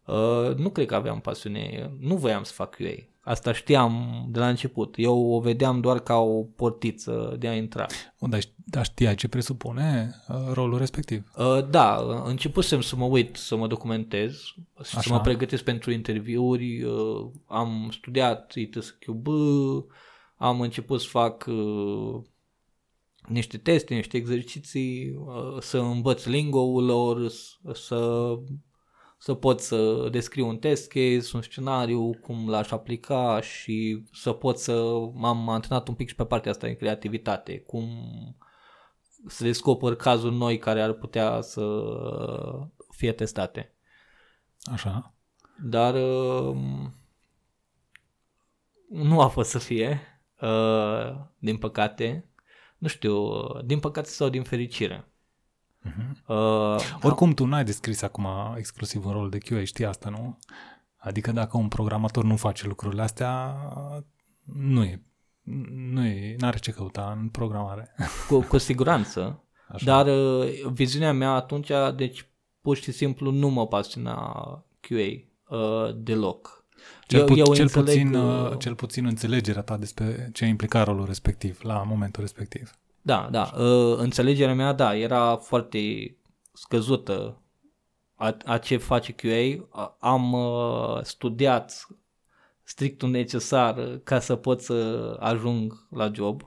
[0.06, 2.94] Uh, nu cred că aveam pasiune, nu voiam să fac QA.
[3.22, 4.94] Asta știam de la început.
[4.98, 7.86] Eu o vedeam doar ca o portiță de a intra.
[8.20, 11.32] Bun, dar, dar știai ce presupune uh, rolul respectiv.
[11.38, 15.00] Uh, da, începusem să mă uit, să mă documentez și Așa.
[15.02, 16.84] să mă pregătesc pentru interviuri.
[16.84, 19.28] Uh, am studiat ITSQB,
[20.38, 22.22] am început să fac uh,
[23.28, 28.30] niște teste, niște exerciții, uh, să învăț lingo-ul lor, s- să,
[29.26, 34.60] să pot să descriu un test case, un scenariu, cum l-aș aplica și să pot
[34.60, 34.84] să
[35.14, 37.88] m-am antrenat un pic și pe partea asta de creativitate, cum
[39.28, 41.84] să descoper cazuri noi care ar putea să
[42.90, 43.76] fie testate.
[44.64, 45.14] Așa.
[45.64, 46.94] Dar um,
[48.90, 52.30] nu a fost să fie, uh, din păcate.
[52.78, 55.10] Nu știu, din păcate sau din fericire.
[55.86, 56.26] Uh-huh.
[56.28, 60.38] Uh, Oricum, tu n-ai descris acum exclusiv un rol de QA, știi asta, nu?
[60.98, 63.56] Adică dacă un programator nu face lucrurile astea,
[64.44, 65.04] nu e,
[65.94, 67.96] nu e, n-are ce căuta în programare.
[68.30, 69.86] Cu, cu siguranță, Așa.
[69.86, 72.30] dar uh, viziunea mea atunci, deci
[72.62, 74.32] pur și simplu nu mă pasiona
[74.80, 74.98] QA
[75.58, 76.66] uh, deloc.
[77.08, 80.46] Cel, eu, pu- eu cel, înțeleg, puțin, uh, uh, cel puțin înțelegerea ta despre ce
[80.46, 82.72] implica rolul respectiv la momentul respectiv.
[83.06, 83.52] Da, da.
[83.58, 86.16] Uh, înțelegerea mea, da, era foarte
[86.54, 87.42] scăzută
[88.16, 89.68] a, a ce face QA.
[90.00, 91.88] Am uh, studiat
[92.64, 96.42] strictul necesar ca să pot să ajung la job.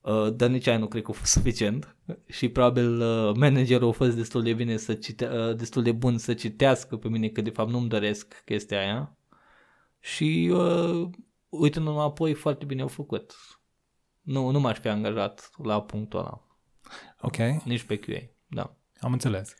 [0.00, 3.92] Uh, dar nici aia nu cred că a fost suficient și probabil uh, managerul a
[3.92, 7.40] fost destul de bine să cite, uh, destul de bun să citească pe mine că
[7.40, 9.16] de fapt nu-mi doresc chestia aia
[10.00, 11.08] și uh,
[11.48, 13.34] uitându-mă apoi foarte bine au făcut.
[14.26, 16.40] Nu, nu m-aș fi angajat la punctul ăla.
[17.20, 17.36] Ok.
[17.64, 18.76] Nici pe QA, da.
[19.00, 19.54] Am înțeles.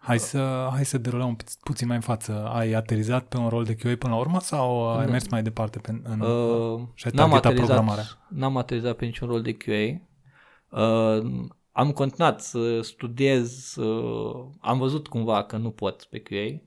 [0.00, 2.48] Hai să, hai să derulăm un puțin mai în față.
[2.52, 5.10] Ai aterizat pe un rol de QA până la urmă sau ai da.
[5.10, 8.04] mers mai departe pe, în, uh, și ai n-am aterizat, programarea?
[8.28, 10.00] N-am aterizat pe niciun rol de QA.
[10.80, 16.60] Uh, am continuat să studiez, uh, am văzut cumva că nu pot pe QA.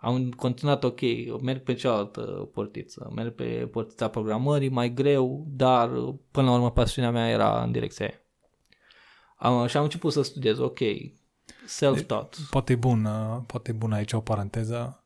[0.00, 1.00] Am continuat ok,
[1.42, 2.20] merg pe cealaltă
[2.52, 5.88] portiță, merg pe portița programării, mai greu, dar
[6.30, 8.20] până la urmă pasiunea mea era în direcția aia.
[9.36, 10.78] Am, și am început să studiez, ok,
[11.66, 12.36] Self-taught.
[12.50, 13.08] Poate e bun,
[13.46, 15.04] poate e bun aici o paranteză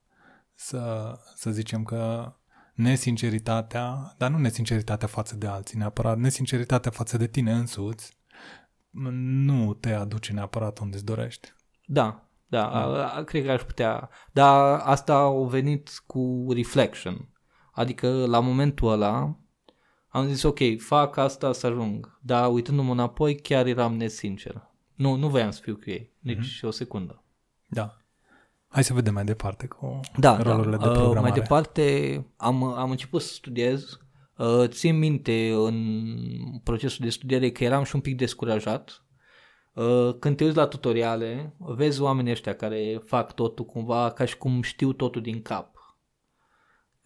[0.54, 2.33] să, să zicem că
[2.74, 8.22] nesinceritatea, dar nu nesinceritatea față de alții neapărat, nesinceritatea față de tine însuți
[8.90, 11.52] nu te aduce neapărat unde îți dorești.
[11.87, 12.28] Da,
[12.62, 13.23] da, da.
[13.25, 14.09] cred că aș putea.
[14.33, 17.29] Dar asta a venit cu reflection.
[17.73, 19.37] Adică la momentul ăla
[20.09, 22.19] am zis ok, fac asta să ajung.
[22.21, 24.71] Dar uitându-mă înapoi chiar eram nesincer.
[24.95, 26.67] Nu, nu voiam să fiu cu ei, nici mm-hmm.
[26.67, 27.23] o secundă.
[27.67, 27.97] Da.
[28.69, 30.83] Hai să vedem mai departe cu da, rolurile da.
[30.83, 31.19] de programare.
[31.19, 33.99] Uh, mai departe am, am început să studiez.
[34.37, 35.79] Uh, țin minte în
[36.62, 39.04] procesul de studiere că eram și un pic descurajat.
[39.74, 44.37] Uh, când te uiți la tutoriale, vezi oamenii ăștia care fac totul cumva ca și
[44.37, 45.96] cum știu totul din cap.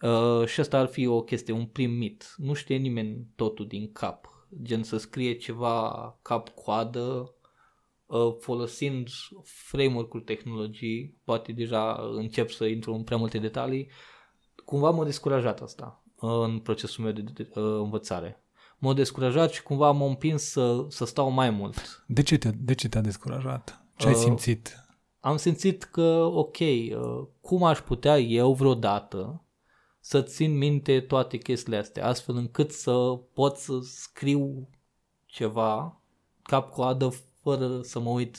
[0.01, 2.33] Uh, și asta ar fi o chestie, un prim mit.
[2.37, 4.27] Nu știe nimeni totul din cap.
[4.61, 7.33] Gen să scrie ceva cap-coadă
[8.09, 9.07] Uh, folosind
[9.43, 13.89] framework-uri tehnologii, poate deja încep să intru în prea multe detalii,
[14.65, 18.43] cumva m-a descurajat asta uh, în procesul meu de, de, de uh, învățare.
[18.79, 22.03] M-a descurajat și cumva m-a împins să, să stau mai mult.
[22.07, 23.83] De ce, te, de ce te-a descurajat?
[23.95, 24.83] Ce ai simțit?
[25.19, 26.57] Am simțit că, ok,
[27.41, 29.43] cum aș putea eu vreodată
[29.99, 34.69] să țin minte toate chestiile astea, astfel încât să pot să scriu
[35.25, 36.01] ceva
[36.41, 38.37] cap-coadă fără să mă uit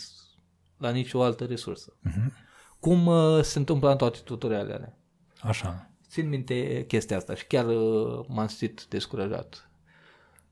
[0.76, 1.96] la nicio altă resursă.
[2.08, 2.32] Uh-huh.
[2.80, 4.98] Cum uh, se întâmplă în toate tutorialele alea.
[5.40, 5.90] Așa.
[6.08, 9.69] Țin minte chestia asta și chiar uh, m-am simțit descurajat.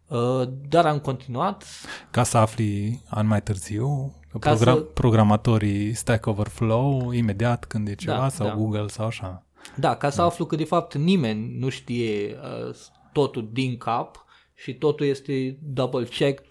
[0.09, 1.64] Uh, dar am continuat.
[2.11, 4.75] Ca să afli an mai târziu, program- să...
[4.75, 8.55] programatorii Stack Overflow, imediat când e ceva, da, sau da.
[8.55, 9.47] Google sau așa.
[9.77, 10.25] Da, ca să da.
[10.25, 12.75] aflu că de fapt nimeni nu știe uh,
[13.12, 16.51] totul din cap și totul este double-checked,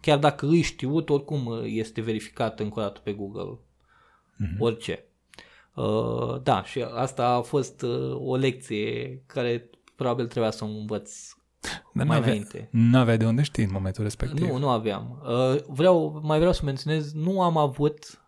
[0.00, 4.58] chiar dacă îi știut, oricum este verificat încă o dată pe Google, mm-hmm.
[4.58, 5.04] orice.
[5.74, 11.35] Uh, da, și asta a fost uh, o lecție care probabil trebuia să o învăț
[11.92, 12.68] Dar mai înainte.
[12.72, 14.48] Nu aveai de unde știi în momentul respectiv.
[14.48, 15.22] Nu, nu aveam.
[15.22, 18.20] Uh, vreau, mai vreau să menționez, nu am avut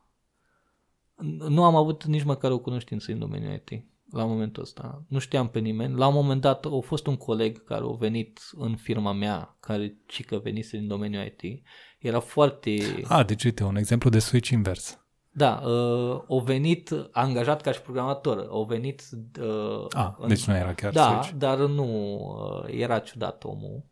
[1.48, 5.05] nu am avut nici măcar o cunoștință în domeniul IT la momentul ăsta.
[5.09, 5.96] Nu știam pe nimeni.
[5.96, 9.96] La un moment dat a fost un coleg care a venit în firma mea, care
[10.07, 11.62] ci că venise din domeniul IT.
[11.98, 12.77] Era foarte...
[13.05, 15.07] A, deci uite, un exemplu de switch invers.
[15.38, 18.46] Da, uh, o venit angajat ca și programator.
[18.48, 19.03] O venit...
[19.40, 20.29] Uh, A, în...
[20.29, 21.38] deci nu era chiar Da, switch.
[21.38, 23.85] dar nu, uh, era ciudat omul.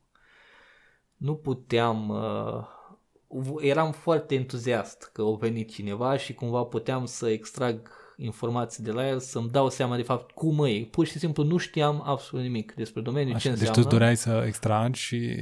[1.17, 2.09] Nu puteam...
[2.09, 2.75] Uh,
[3.61, 9.09] eram foarte entuziast că a venit cineva și cumva puteam să extrag informații de la
[9.09, 10.85] el, să-mi dau seama de fapt cum e.
[10.91, 13.83] Pur și simplu nu știam absolut nimic despre domeniu, Așa, ce deci înseamnă.
[13.83, 15.37] tu doreai să extragi și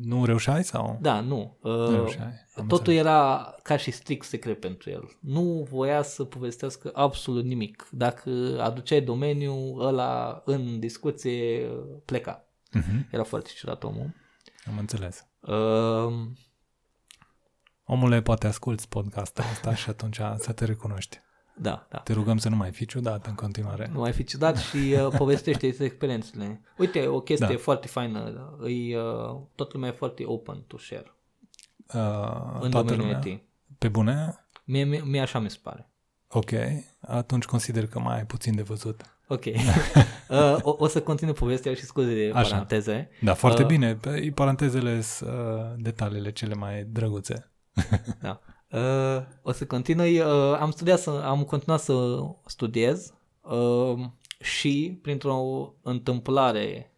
[0.00, 0.98] nu reușeai sau?
[1.00, 1.58] Da, nu.
[1.62, 2.32] Uh, Nu reușeai.
[2.56, 3.00] Am Totul înțeles.
[3.00, 5.10] era ca și strict secret pentru el.
[5.20, 7.88] Nu voia să povestească absolut nimic.
[7.90, 11.68] Dacă aduceai domeniul ăla în discuție,
[12.04, 12.48] pleca.
[12.72, 14.14] Mhm, Era foarte ciudat omul.
[14.66, 15.26] Am înțeles.
[15.40, 16.12] Uh,
[17.86, 21.18] Omule, poate asculti podcastul ăsta și atunci să te recunoști.
[21.56, 21.98] Da, da.
[21.98, 23.90] Te rugăm să nu mai fii ciudat în continuare.
[23.92, 26.60] Nu mai fi ciudat și uh, povestește experiențele.
[26.78, 27.56] Uite, o chestie Da.
[27.56, 28.54] foarte faină.
[28.58, 29.02] Îi, uh,
[29.54, 31.08] toată lumea e foarte open to share
[31.94, 33.20] Uh, în toată domeniul lumea.
[33.32, 33.42] IT.
[33.78, 34.46] Pe bune?
[34.64, 35.88] Mie, mie, mie așa mi se pare.
[36.28, 36.50] Ok.
[37.00, 39.00] Atunci consider că mai ai puțin de văzut.
[39.28, 39.44] Ok.
[40.28, 42.48] uh, o, o să continui povestea și scuze de Așa.
[42.50, 43.10] paranteze.
[43.20, 43.94] Da, foarte Uh, bine.
[43.94, 47.50] Pe- Parantezele sunt uh, detaliile cele mai drăguțe.
[48.20, 48.40] Da.
[48.74, 50.18] Uh, o să continui.
[50.18, 54.04] Uh, am studiat să, am continuat să studiez uh,
[54.40, 56.92] și printr-o întâmplare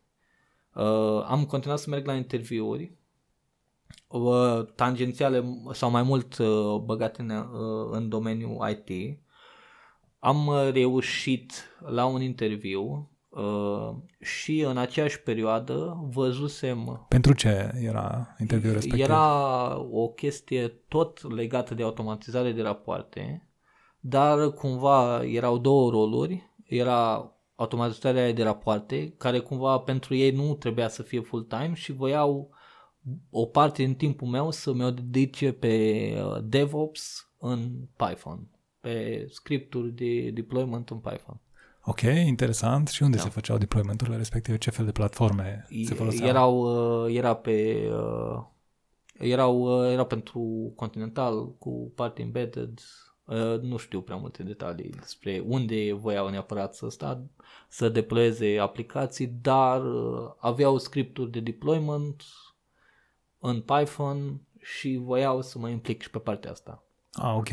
[0.74, 2.92] uh, am continuat să merg la interviuri
[4.08, 9.18] uh, tangențiale sau mai mult uh, băgate în, uh, în domeniul IT.
[10.18, 11.52] Am uh, reușit
[11.86, 19.04] la un interviu uh, și în aceeași perioadă văzusem Pentru ce era interviul respectiv?
[19.04, 23.48] era o chestie tot legată de automatizare de rapoarte,
[24.00, 26.50] dar cumva erau două roluri.
[26.64, 32.50] Era automatizarea de rapoarte, care cumva pentru ei nu trebuia să fie full-time și voiau
[33.30, 38.48] o parte din timpul meu să mi-o dedice pe uh, DevOps în Python,
[38.80, 41.40] pe scripturi de deployment în Python.
[41.86, 42.88] Ok, interesant.
[42.88, 44.58] Și unde se făceau deploymenturile respective?
[44.58, 46.28] Ce fel de platforme se foloseau?
[46.28, 46.58] Erau,
[47.04, 48.42] uh, era pe uh,
[49.18, 52.80] erau, uh, era pentru Continental cu parte embedded
[53.26, 57.22] Uh, nu știu prea multe detalii despre unde voiau neapărat să sta,
[57.68, 62.22] să deployeze aplicații, dar uh, aveau scripturi de deployment
[63.38, 66.82] în Python și voiau să mă implic și pe partea asta.
[67.12, 67.48] Ah, ok.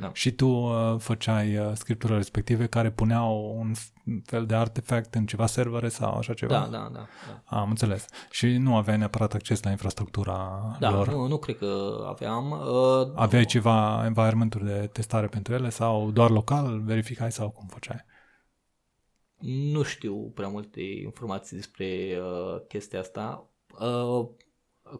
[0.00, 0.10] Da.
[0.12, 5.26] Și tu uh, făceai uh, scripturile respective care puneau un f- fel de artefact în
[5.26, 6.52] ceva servere sau așa ceva?
[6.58, 7.06] Da, da, da.
[7.28, 7.42] da.
[7.44, 8.04] Ah, am înțeles.
[8.30, 11.08] Și nu aveai neapărat acces la infrastructura Da, lor?
[11.08, 12.50] nu, nu cred că aveam.
[12.50, 18.04] Uh, Aveai ceva environment de testare pentru ele sau doar local verificai sau cum făceai?
[19.38, 23.48] Nu știu prea multe informații despre uh, chestia asta.
[23.80, 24.28] Uh,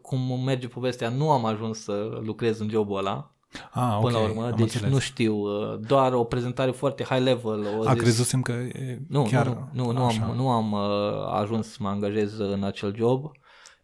[0.03, 3.33] cum merge povestea, nu am ajuns să lucrez în jobul ăla
[3.73, 4.01] Ah, ok.
[4.03, 4.91] până la urmă, am deci înțeles.
[4.91, 7.67] nu știu, uh, doar o prezentare foarte high level.
[7.79, 10.25] O A, zis- crezusem că e nu, chiar nu, nu, nu, așa.
[10.25, 13.31] am, nu am uh, ajuns să mă angajez în acel job.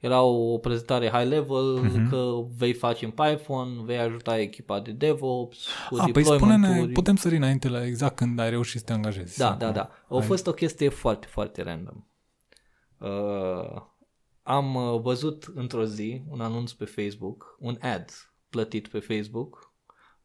[0.01, 2.09] Era o prezentare high level Mhm.
[2.11, 6.73] că vei face în Python, vei ajuta echipa de DevOps cu A, păi deployment-uri.
[6.73, 9.39] spune-ne, putem sări înainte la exact când ai reușit să te angajezi.
[9.39, 9.75] Da, sau da, cum?
[9.75, 10.17] da.
[10.17, 12.05] A fost o chestie foarte, foarte random.
[12.99, 13.81] Uh,
[14.43, 18.11] am uh, văzut într-o zi un anunț pe Facebook, un ad
[18.55, 19.73] plătit pe Facebook,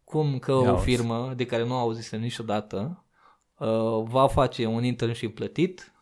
[0.04, 0.84] cum că Ia o uzi.
[0.84, 3.04] firmă de care nu auzisem niciodată
[3.58, 5.94] uh, va face un internship plătit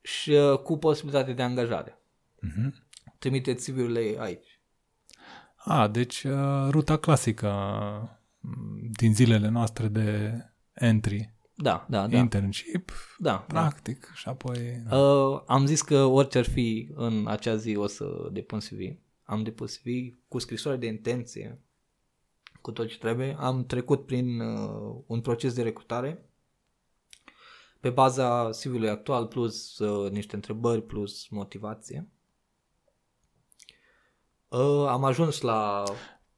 [0.00, 1.98] și uh, cu posibilitate de angajare.
[2.40, 2.74] Mhm.
[3.18, 4.60] Trimiteți CV-urile aici.
[5.56, 7.48] A, deci uh, ruta clasică
[8.40, 10.32] m, din zilele noastre de
[10.72, 12.16] entry, Da, da, da.
[12.18, 13.36] internship, da, da.
[13.60, 14.82] practic, și apoi...
[14.88, 14.96] Da.
[14.96, 18.78] Uh, am zis că orice ar fi în acea zi o să depun CV.
[19.28, 19.86] Am depus CV
[20.28, 21.60] cu scrisoare de intenție,
[22.60, 23.36] cu tot ce trebuie.
[23.38, 26.30] Am trecut prin uh, un proces de recrutare
[27.80, 32.08] pe baza CV-ului actual plus uh, niște întrebări plus motivație.
[34.48, 35.84] Uh, am ajuns la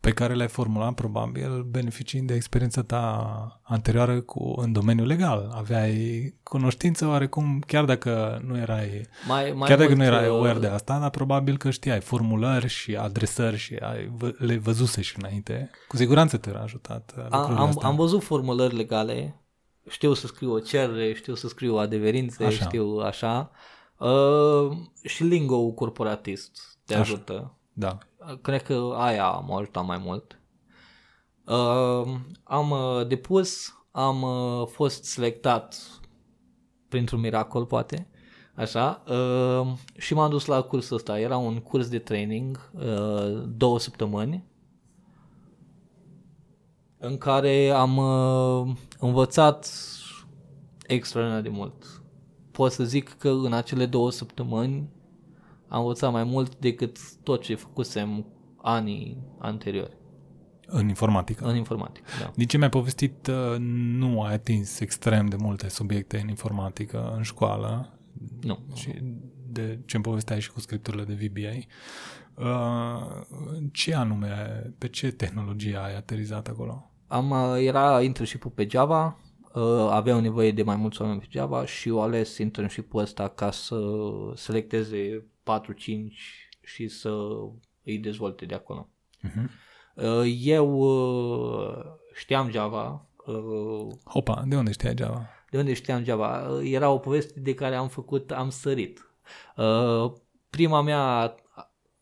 [0.00, 5.50] Pe care le-ai formulat, probabil, beneficiind de experiența ta anterioară cu, în domeniul legal.
[5.54, 10.34] Aveai cunoștință oarecum, chiar dacă nu erai mai, mai Chiar dacă mult, nu erai uh,
[10.34, 15.00] aware de asta, dar probabil că știai formulări și adresări și ai, vă- le văzuse
[15.00, 15.70] și înainte.
[15.88, 17.88] Cu siguranță te-a ajutat uh, A, lucrurile am, astea.
[17.88, 19.40] am văzut formulări legale,
[19.88, 22.64] știu să scriu o cerere, știu să scriu adeverințe, Așa.
[22.64, 23.50] știu așa.
[23.96, 27.02] Uh, și lingo corporatist te Așa.
[27.02, 27.54] ajută.
[27.72, 27.98] Da.
[28.42, 30.40] Cred că aia m-a ajutat mai mult.
[31.46, 35.76] Uh, am uh, depus, am uh, fost selectat
[36.88, 38.08] printr-un miracol, poate,
[38.54, 41.20] așa, uh, și m-am dus la cursul ăsta.
[41.20, 44.44] Era un curs de training, uh, două săptămâni,
[46.98, 49.72] în care am uh, învățat
[50.86, 52.02] extraordinar de mult.
[52.50, 54.88] Pot să zic că în acele două săptămâni
[55.70, 58.26] am învățat mai mult decât tot ce făcusem
[58.62, 59.98] anii anteriori.
[60.66, 61.44] În informatică.
[61.44, 62.32] În informatică, da.
[62.34, 67.22] Din ce mi-ai povestit, uh, nu ai atins extrem de multe subiecte în informatică în
[67.22, 67.98] școală.
[68.40, 68.58] Nu.
[68.74, 68.90] Și
[69.46, 71.56] de ce îmi povesteai și cu scripturile de VBA.
[72.34, 73.22] Uh,
[73.72, 76.90] ce anume, pe ce tehnologie ai aterizat acolo?
[77.06, 79.18] Am, uh, era internship pe Java,
[79.54, 83.50] uh, aveau nevoie de mai mulți oameni pe Java și eu ales internship-ul ăsta ca
[83.50, 83.76] să
[84.34, 85.46] selecteze 4-5
[86.62, 87.10] și să
[87.84, 88.88] îi dezvolte de acolo.
[89.28, 89.50] Uh-huh.
[90.38, 91.84] Eu uh,
[92.14, 93.06] știam Java.
[93.26, 95.28] uh, Hopa, de unde știai Java?
[95.50, 96.48] De unde știam Java?
[96.48, 99.10] Uh, Era o poveste de care am făcut, am sărit.
[99.56, 100.12] Uh,
[100.50, 101.34] Prima mea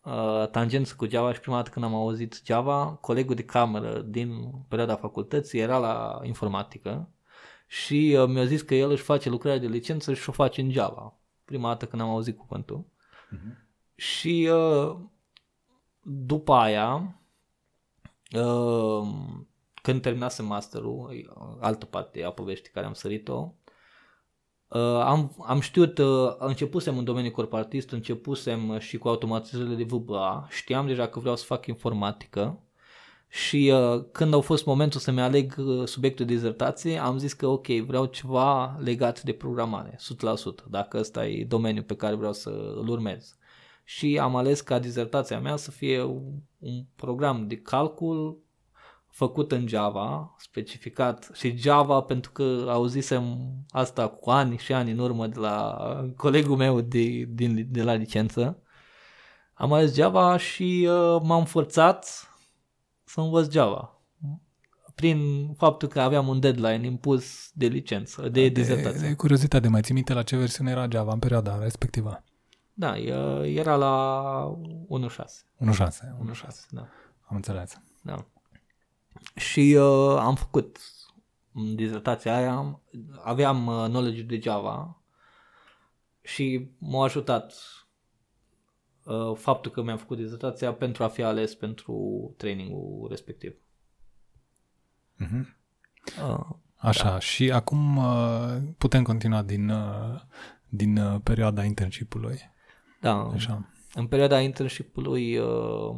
[0.03, 4.51] uh, tangență cu Java și prima dată când am auzit Java, colegul de cameră din
[4.67, 7.09] perioada facultății era la informatică
[7.67, 10.71] și uh, mi-a zis că el își face lucrarea de licență și o face în
[10.71, 11.19] Java.
[11.45, 12.85] Prima dată când am auzit cuvântul.
[13.95, 14.95] Și uh,
[16.01, 17.21] după aia,
[18.35, 19.07] uh,
[19.81, 23.53] când terminasem masterul, e, uh, altă parte a poveștii care am sărit-o,
[24.67, 29.83] uh, am, am știut, uh, începusem în domeniul corporatist, începusem uh, și cu automatizările de
[29.83, 32.59] VBA, știam deja că vreau să fac informatică
[33.31, 37.47] și uh, când au fost momentul să-mi aleg uh, subiectul de dizertație, am zis că
[37.47, 39.97] ok, vreau ceva legat de programare,
[40.63, 43.37] 100%, dacă ăsta e domeniul pe care vreau să îl urmez.
[43.83, 46.23] Și am ales ca dizertația mea să fie un,
[46.59, 48.43] un program de calcul
[49.09, 54.99] făcut în Java, specificat și Java pentru că auzisem asta cu ani și ani în
[54.99, 55.77] urmă de la
[56.15, 58.63] colegul meu de, din, de la licență.
[59.53, 62.28] Am ales Java și uh, m-am forțat
[63.09, 63.93] să învăț Java.
[64.95, 68.99] Prin faptul că aveam un deadline impus de licență, de, de dizertație.
[68.99, 72.23] De, de curiozitate, mai ții minte la ce versiune era Java în perioada respectivă?
[72.73, 74.57] Da, e- era la
[75.07, 75.15] 1.6.
[75.15, 75.25] 1.6.
[75.65, 76.87] 1.6, da.
[77.21, 77.81] Am înțeles.
[78.01, 78.25] da.
[79.35, 80.77] Și uh, am făcut
[81.53, 82.81] în dizertația aia,
[83.23, 85.01] aveam uh, knowledge de Java
[86.21, 87.53] și m-a ajutat
[89.09, 91.93] uh, faptul că mi-am făcut dizertația pentru a fi ales pentru
[92.37, 93.53] trainingul respectiv.
[95.15, 95.57] Mhm.
[96.27, 96.45] Uh,
[96.75, 97.19] Așa, da.
[97.19, 100.21] și acum uh, putem continua din, uh,
[100.69, 102.39] din uh, perioada internship-ului.
[103.01, 103.69] da, Așa.
[103.93, 105.95] în perioada internship-ului uh,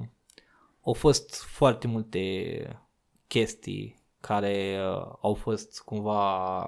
[0.82, 2.82] au fost foarte multe
[3.28, 6.66] chestii care uh, au fost cumva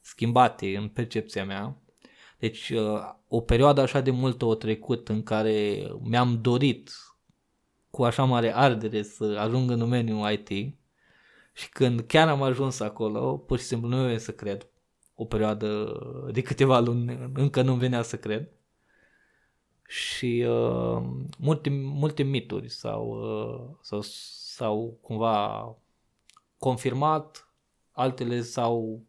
[0.00, 1.76] schimbate în percepția mea.
[2.38, 6.90] Deci uh, o perioadă așa de mult o trecut în care mi-am dorit
[7.90, 10.74] cu așa mare ardere să ajung în domeniul IT
[11.52, 14.68] și când chiar am ajuns acolo, pur și simplu nu mi să cred.
[15.14, 15.98] O perioadă
[16.32, 18.48] de câteva luni încă nu venea să cred
[19.86, 21.02] și uh,
[21.38, 25.76] multe, multe mituri s-au, uh, s-au, s-au cumva
[26.58, 27.48] confirmat,
[27.92, 29.02] altele s-au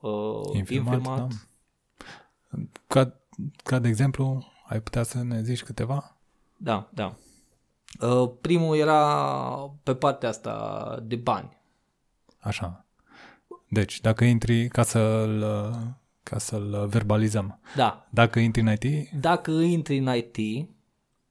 [0.00, 1.18] uh, Infirmat, infirmat.
[1.18, 2.58] da.
[2.86, 3.19] Ca,
[3.64, 6.16] ca de exemplu, ai putea să ne zici câteva?
[6.56, 7.16] Da, da.
[8.00, 9.04] Uh, primul era
[9.82, 11.58] pe partea asta de bani.
[12.38, 12.84] Așa.
[13.68, 15.44] Deci, dacă intri, ca să-l,
[16.22, 20.68] ca să-l verbalizăm, Da, dacă intri în IT, dacă intri în IT,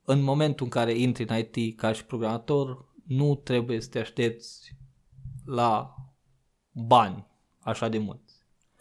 [0.04, 4.76] în momentul în care intri în IT ca și programator, nu trebuie să te aștepți
[5.44, 5.94] la
[6.72, 7.26] bani
[7.60, 8.20] așa de mult.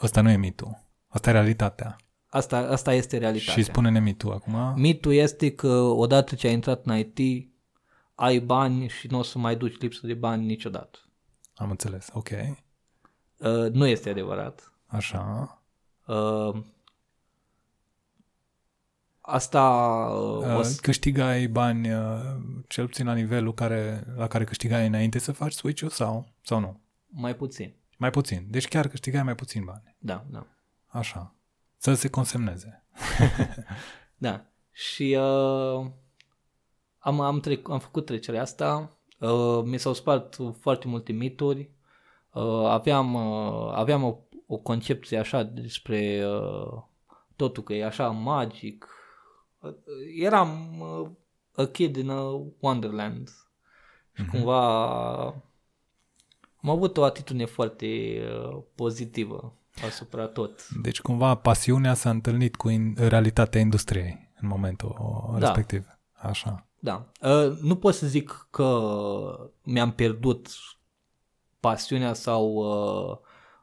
[0.01, 0.87] ăsta nu e mitul.
[1.07, 1.95] Asta e realitatea.
[2.29, 3.53] Asta, asta este realitatea.
[3.53, 4.73] Și spune-ne mitul acum.
[4.75, 7.49] Mitul este că odată ce ai intrat în IT,
[8.15, 10.99] ai bani și nu o să mai duci lipsă de bani niciodată.
[11.55, 12.07] Am înțeles.
[12.13, 12.29] Ok.
[13.37, 14.73] Uh, nu este adevărat.
[14.85, 15.61] Așa.
[16.05, 16.55] Uh,
[19.21, 19.61] asta
[20.11, 22.19] uh, o Uh, să, câștigai bani uh,
[22.67, 26.79] cel puțin la nivelul care, la care câștigai înainte să faci switch-ul sau, sau nu?
[27.07, 27.73] mai puțin.
[27.97, 28.45] Mai puțin.
[28.49, 29.95] Deci chiar câștigai mai puțin bani.
[29.97, 30.45] Da, da.
[30.87, 31.33] Așa.
[31.79, 32.83] Să se consemneze.
[34.17, 34.45] Da.
[34.71, 35.85] Și uh,
[36.97, 38.97] am, am, trec, am făcut trecerea asta.
[39.19, 41.69] Uh, mi s-au spart foarte multe mituri.
[42.33, 44.17] Uh, aveam, uh, aveam o,
[44.47, 46.81] o concepție așa despre uh,
[47.35, 48.87] totul, că e așa magic.
[49.59, 49.73] Uh,
[50.15, 51.09] eram uh,
[51.55, 53.29] a kid in a wonderland.
[54.13, 54.85] Și cumva
[56.61, 60.67] am avut o atitudine foarte uh, pozitivă asupra tot.
[60.81, 64.95] Deci cumva pasiunea s-a întâlnit cu in, realitatea industriei în momentul
[65.31, 65.37] Da.
[65.39, 65.85] respectiv.
[66.13, 66.67] Așa.
[66.79, 67.11] Da.
[67.21, 68.79] Uh, nu pot să zic că
[69.63, 70.47] mi-am pierdut
[71.59, 73.17] pasiunea sau uh,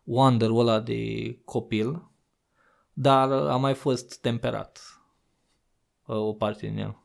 [0.04, 2.10] wonder-ul ăla de copil,
[2.92, 4.80] dar a mai fost temperat
[6.06, 6.96] uh, o parte din el.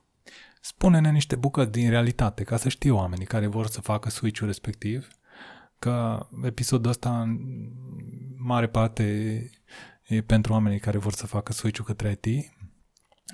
[0.62, 5.08] spune-ne niște bucăți din realitate, ca să știu oamenii care vor să facă switch-ul respectiv,
[5.80, 7.40] că episodul ăsta în
[8.44, 9.04] mare parte
[10.08, 12.52] e pentru oamenii care vor să facă switch-ul către IT.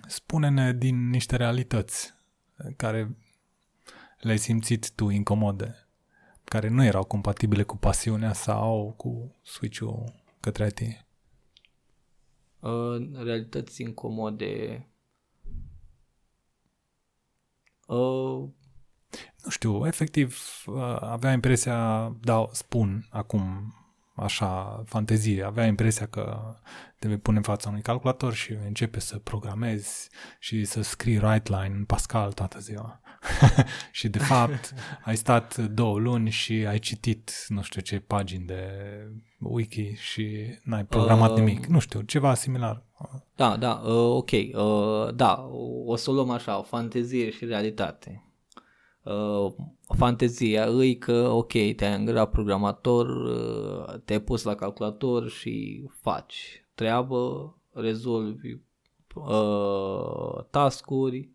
[0.08, 2.14] Spune-ne din niște realități
[2.76, 3.18] care
[4.20, 5.88] le-ai simțit tu incomode,
[6.44, 11.06] care nu erau compatibile cu pasiunea sau cu switch-ul către IT.
[12.60, 14.88] Uh, realități incomode.
[17.88, 18.50] Uh,
[19.44, 23.74] nu știu, efectiv uh, avea impresia, da, spun acum
[24.18, 26.56] așa, fantezie, avea impresia că
[27.00, 30.10] te vei pune în fața unui calculator și începe să programezi
[30.40, 33.00] și să scrii right line în Pascal toată ziua.
[33.92, 34.74] și de fapt
[35.06, 38.62] ai stat două luni și ai citit nu știu ce pagini de
[39.40, 41.66] wiki și n-ai programat uh, nimic.
[41.66, 42.84] Nu știu, ceva similar.
[43.36, 44.32] Da, da, uh, ok.
[44.32, 45.50] Uh, da,
[45.86, 48.27] o să o luăm așa, o fantezie și realitate.
[49.08, 49.54] Uh,
[49.96, 57.56] fantezia îi că, ok, te-ai angajat programator, uh, te-ai pus la calculator și faci treabă,
[57.72, 58.58] rezolvi
[59.16, 61.30] uh, task-uri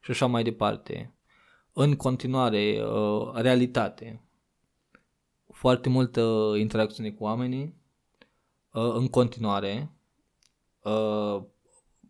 [0.00, 1.14] și așa mai departe.
[1.72, 4.20] În continuare, uh, realitate.
[5.52, 7.74] Foarte multă interacțiune cu oamenii,
[8.72, 9.92] uh, în continuare,
[10.82, 11.42] uh,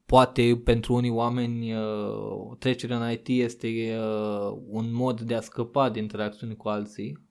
[0.07, 5.91] poate pentru unii oameni uh, trecerea în IT este uh, un mod de a scăpa
[5.91, 7.25] de interacțiune cu alții.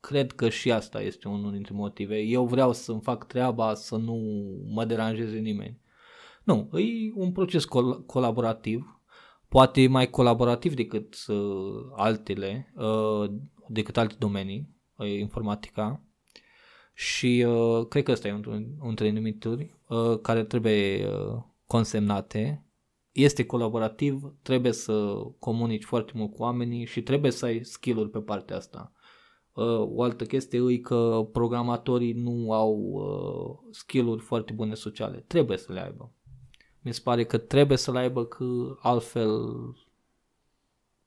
[0.00, 2.18] Cred că și asta este unul dintre motive.
[2.18, 4.16] Eu vreau să-mi fac treaba, să nu
[4.68, 5.80] mă deranjeze nimeni.
[6.44, 9.00] Nu, e un proces col- colaborativ,
[9.48, 11.36] poate mai colaborativ decât uh,
[11.96, 13.30] altele, uh,
[13.68, 16.02] decât alte domenii, uh, informatica.
[16.94, 22.64] Și uh, cred că ăsta e un, un dintre uh, care trebuie uh, consemnate,
[23.12, 28.20] este colaborativ, trebuie să comunici foarte mult cu oamenii și trebuie să ai skill-uri pe
[28.20, 28.92] partea asta.
[29.52, 35.24] Uh, o altă chestie e că programatorii nu au uh, skill-uri foarte bune sociale.
[35.26, 36.12] Trebuie să le aibă.
[36.80, 38.44] Mi se pare că trebuie să le aibă că
[38.80, 39.40] altfel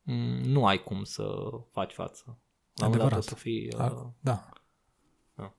[0.02, 1.40] mm, nu ai cum să
[1.72, 2.40] faci față.
[2.74, 3.24] La Adevărat.
[3.24, 3.74] să fii...
[3.74, 4.50] Uh, da.
[5.36, 5.56] da.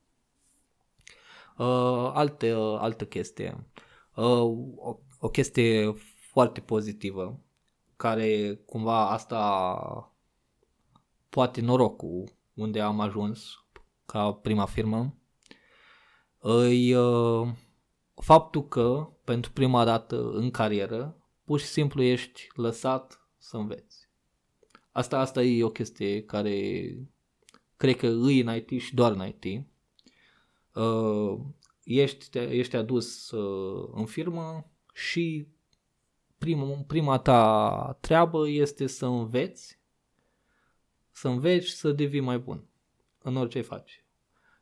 [1.65, 3.55] Uh, alte, uh, altă chestie.
[3.57, 3.87] Uh,
[4.25, 5.93] o, o chestie
[6.31, 7.41] foarte pozitivă,
[7.97, 10.13] care cumva asta
[11.29, 13.65] poate norocul unde am ajuns
[14.07, 15.15] ca prima firmă,
[16.39, 17.49] îi uh,
[18.15, 24.09] faptul că pentru prima dată în carieră pur și simplu ești lăsat să înveți.
[24.93, 26.97] Asta, asta e o chestie care
[27.77, 29.67] cred că îi în IT și doar în IT.
[31.89, 35.47] Uh, ești, ești adus uh, în firmă și
[36.39, 39.81] prim, prima ta treabă este să înveți,
[41.11, 42.65] să înveți să devii mai bun
[43.23, 44.05] în orice faci.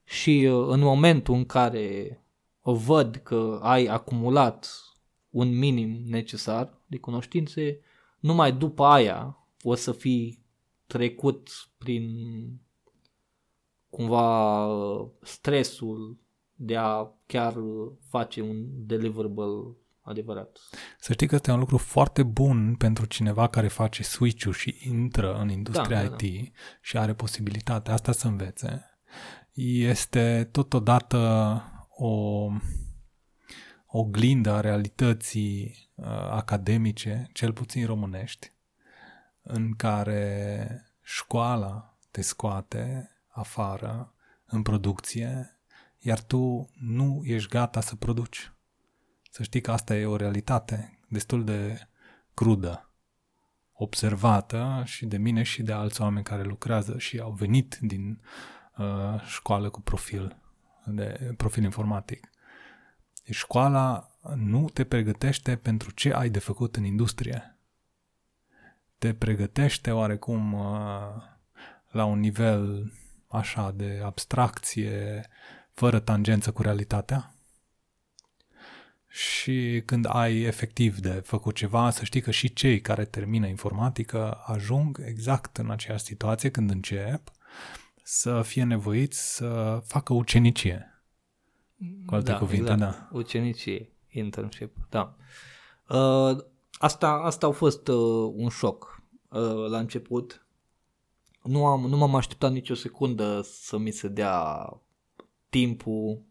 [0.04, 2.20] Și uh, în momentul în care
[2.62, 4.84] văd că ai acumulat
[5.30, 7.80] un minim necesar de cunoștințe,
[8.20, 10.44] numai după aia o să fii
[10.86, 11.48] trecut
[11.78, 12.10] prin
[13.90, 16.24] cumva uh, stresul
[16.56, 17.54] de a chiar
[18.08, 20.58] face un deliverable adevărat.
[20.98, 25.38] Să știi că este un lucru foarte bun pentru cineva care face switch-ul și intră
[25.38, 26.58] în industria da, IT da, da.
[26.80, 28.84] și are posibilitatea asta să învețe.
[29.52, 32.46] Este totodată o
[33.86, 38.52] oglindă a realității uh, academice, cel puțin românești,
[39.42, 40.68] în care
[41.02, 44.14] școala te scoate afară
[44.46, 45.55] în producție
[46.06, 48.52] iar tu nu ești gata să produci.
[49.30, 51.88] Să știi că asta e o realitate destul de
[52.34, 52.90] crudă,
[53.72, 58.20] observată și de mine și de alți oameni care lucrează și au venit din
[58.76, 60.36] uh, școală cu profil,
[60.84, 62.30] de profil informatic.
[63.24, 67.58] Deci școala nu te pregătește pentru ce ai de făcut în industrie.
[68.98, 71.22] Te pregătește oarecum uh,
[71.90, 72.92] la un nivel
[73.28, 75.28] așa de abstracție,
[75.76, 77.34] fără tangență cu realitatea.
[79.08, 84.42] Și când ai efectiv de făcut ceva, să știi că și cei care termină informatică
[84.46, 87.30] ajung exact în aceeași situație când încep
[88.02, 91.02] să fie nevoiți să facă ucenicie.
[92.06, 92.80] Cu alte da, cuvinte, exact.
[92.80, 93.08] da.
[93.12, 95.16] Ucenicie, internship, da.
[95.88, 96.36] Uh,
[96.72, 100.46] asta, asta a fost uh, un șoc uh, la început.
[101.42, 104.68] Nu, am, nu m-am așteptat nicio secundă să mi se dea
[105.48, 106.24] timpul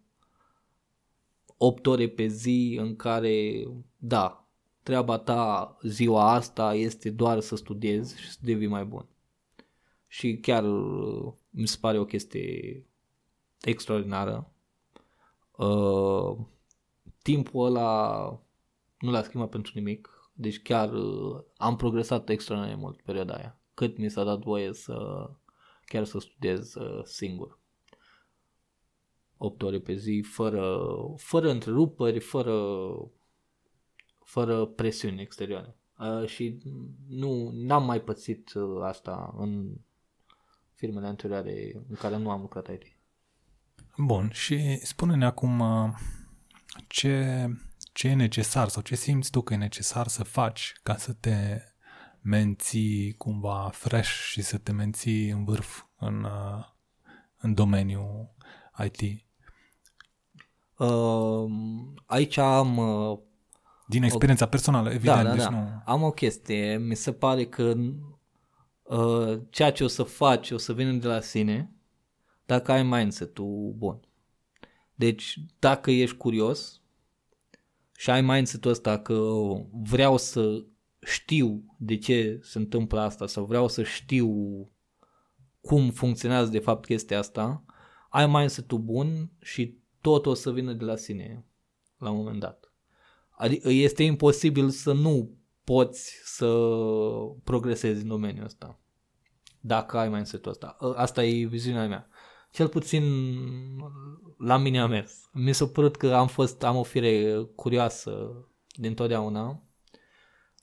[1.57, 3.63] 8 ore pe zi în care,
[3.97, 4.47] da,
[4.83, 9.07] treaba ta ziua asta este doar să studiezi și să devii mai bun.
[10.07, 12.85] Și chiar uh, mi se pare o chestie
[13.61, 14.51] extraordinară.
[15.57, 16.37] Uh,
[17.21, 18.19] timpul ăla
[18.99, 20.09] nu l-a schimbat pentru nimic.
[20.33, 23.59] Deci chiar uh, am progresat extraordinar mult perioada aia.
[23.73, 25.29] Cât mi s-a dat voie să
[25.85, 27.59] chiar să studiez uh, singur.
[29.45, 30.77] 8 ore pe zi, fără,
[31.17, 32.77] fără întrerupări, fără,
[34.23, 35.75] fără presiuni exterioare.
[35.99, 36.57] Uh, și
[37.07, 39.75] nu n-am mai pățit uh, asta în
[40.73, 42.83] firmele anterioare în care nu am lucrat IT.
[43.97, 45.93] Bun, și spune-ne acum uh,
[46.87, 47.45] ce,
[47.93, 51.61] ce e necesar sau ce simți tu că e necesar să faci ca să te
[52.21, 56.65] menții cumva fresh și să te menții în vârf în, uh,
[57.37, 58.35] în domeniul
[58.85, 59.24] IT?
[60.77, 61.51] Uh,
[62.05, 62.77] aici am...
[62.77, 63.19] Uh,
[63.87, 64.47] Din experiența o...
[64.47, 65.23] personală, evident.
[65.23, 65.49] Da, da, deci da.
[65.49, 65.81] Nu...
[65.85, 66.77] Am o chestie.
[66.77, 67.73] Mi se pare că
[68.83, 71.75] uh, ceea ce o să faci o să vină de la sine
[72.45, 73.99] dacă ai mindset-ul bun.
[74.95, 76.81] Deci, dacă ești curios
[77.97, 79.31] și ai mindset-ul ăsta că
[79.71, 80.65] vreau să
[81.01, 84.29] știu de ce se întâmplă asta sau vreau să știu
[85.61, 87.63] cum funcționează de fapt chestia asta,
[88.09, 91.45] ai mindset-ul bun și tot o să vină de la sine
[91.97, 92.73] la un moment dat.
[93.29, 96.47] Adică este imposibil să nu poți să
[97.43, 98.79] progresezi în domeniul ăsta.
[99.59, 100.77] Dacă ai mindset-ul ăsta.
[100.81, 102.07] Ă, asta e viziunea mea.
[102.51, 103.03] Cel puțin
[104.37, 105.29] la mine a mers.
[105.33, 108.31] Mi s-a părut că am fost, am o fire curioasă
[108.67, 109.63] din totdeauna.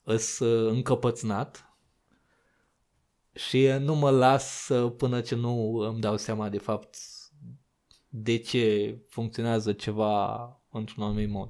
[0.03, 0.39] Îs
[0.69, 1.77] încăpățnat
[3.33, 6.95] și nu mă las până ce nu îmi dau seama de fapt
[8.15, 10.37] de ce funcționează ceva
[10.71, 11.49] într-un anumit mod.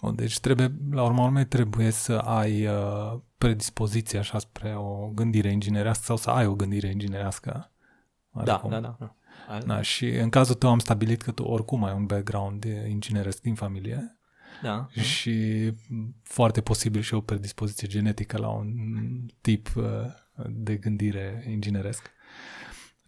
[0.00, 5.50] O, deci trebuie, la urma urmei, trebuie să ai uh, predispoziție așa spre o gândire
[5.50, 7.70] inginerească sau să ai o gândire inginerească.
[8.30, 9.14] Da, da, da, da.
[9.66, 13.54] Da, și în cazul tău am stabilit că tu oricum ai un background ingineresc din
[13.54, 14.16] familie.
[14.62, 14.88] Da.
[14.90, 15.72] Și
[16.22, 18.68] foarte posibil și o predispoziție genetică la un
[19.40, 19.84] tip uh,
[20.48, 22.10] de gândire ingineresc.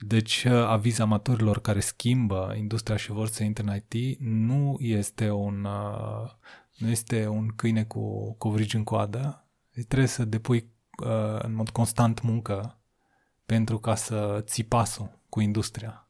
[0.07, 5.31] Deci, uh, aviz amatorilor care schimbă industria și vor să intre în IT nu este
[5.31, 6.31] un, uh,
[6.77, 9.47] nu este un câine cu covrigi în coadă.
[9.89, 10.73] Trebuie să depui
[11.39, 12.79] în mod constant muncă
[13.47, 16.09] pentru ca să ții pasul cu industria.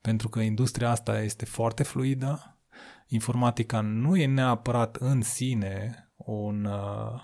[0.00, 2.58] Pentru că industria asta este foarte fluidă,
[3.06, 7.20] informatica nu e neapărat în sine un, uh,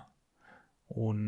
[0.87, 1.19] un,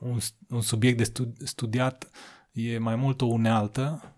[0.00, 0.18] un,
[0.48, 2.10] un subiect de studi- studiat,
[2.52, 4.14] e mai mult o unealtă.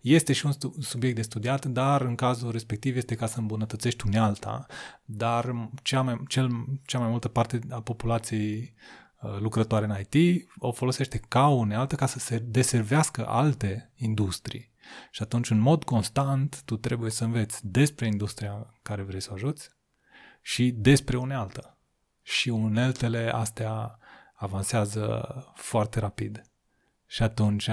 [0.00, 4.06] Este și un stu- subiect de studiat, dar în cazul respectiv este ca să îmbunătățești
[4.06, 4.66] unealta,
[5.04, 6.50] dar cea mai, cel,
[6.86, 8.74] cea mai multă parte a populației
[9.20, 14.70] uh, lucrătoare în IT o folosește ca unealtă ca să se deservească alte industrii.
[15.10, 19.34] Și atunci, în mod constant, tu trebuie să înveți despre industria care vrei să o
[19.34, 19.70] ajuți
[20.42, 21.78] și despre unealtă.
[22.22, 23.98] Și uneltele astea
[24.34, 26.49] avansează foarte rapid.
[27.10, 27.70] Și atunci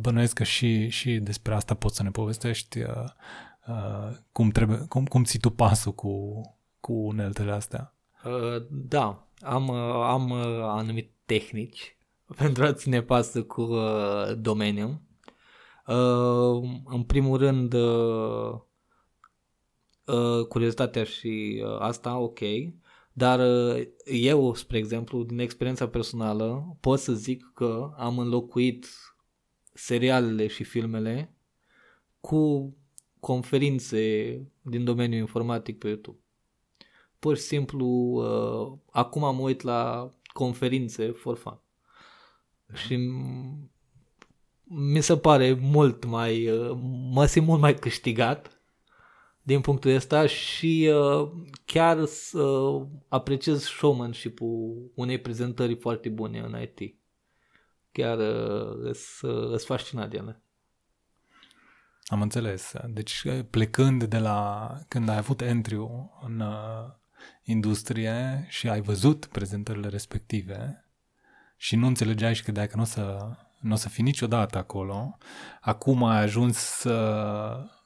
[0.00, 3.04] bănuiesc că și, și despre asta poți să ne povestești uh,
[3.66, 6.40] uh, cum, trebuie, cum, cum ții tu pasul cu,
[6.80, 7.94] cu uneltele astea.
[8.24, 11.96] Uh, da, am, uh, am uh, anumite tehnici
[12.38, 15.00] pentru a ține pasă cu uh, domeniul.
[15.86, 18.54] Uh, în primul rând, uh,
[20.04, 22.40] uh, curiozitatea și uh, asta, ok,
[23.18, 28.86] dar uh, eu, spre exemplu, din experiența personală, pot să zic că am înlocuit
[29.72, 31.34] serialele și filmele
[32.20, 32.74] cu
[33.20, 34.00] conferințe
[34.62, 36.18] din domeniul informatic pe YouTube.
[37.18, 41.60] Pur și simplu, uh, acum am uit la conferințe for fun.
[42.74, 42.96] Și
[44.64, 46.78] mi se pare mult mai, uh,
[47.10, 48.57] mă simt mult mai câștigat
[49.48, 51.30] din punctul ăsta și uh,
[51.64, 56.94] chiar să uh, apreciez showmanship-ul unei prezentări foarte bune în IT.
[57.92, 60.42] Chiar uh, sunt fascinat de ele.
[62.06, 62.72] Am înțeles.
[62.88, 65.76] Deci plecând de la când ai avut entry
[66.26, 66.92] în uh,
[67.42, 70.88] industrie și ai văzut prezentările respective
[71.56, 75.16] și nu înțelegeai și credeai că nu o să nu o să fii niciodată acolo.
[75.60, 76.94] Acum ai ajuns să,
[77.58, 77.77] să,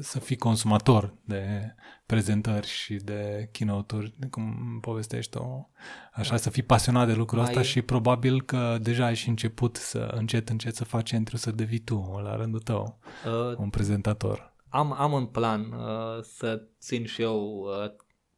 [0.00, 1.74] să fii consumator de
[2.06, 5.68] prezentări și de keynote-uri, cum povestești o,
[6.12, 6.36] așa, da.
[6.36, 10.48] să fii pasionat de lucrul ăsta și probabil că deja ai și început să încet,
[10.48, 14.54] încet să faci entry să devii tu, la rândul tău, uh, un prezentator.
[14.68, 17.90] Am, am un plan uh, să țin și eu uh,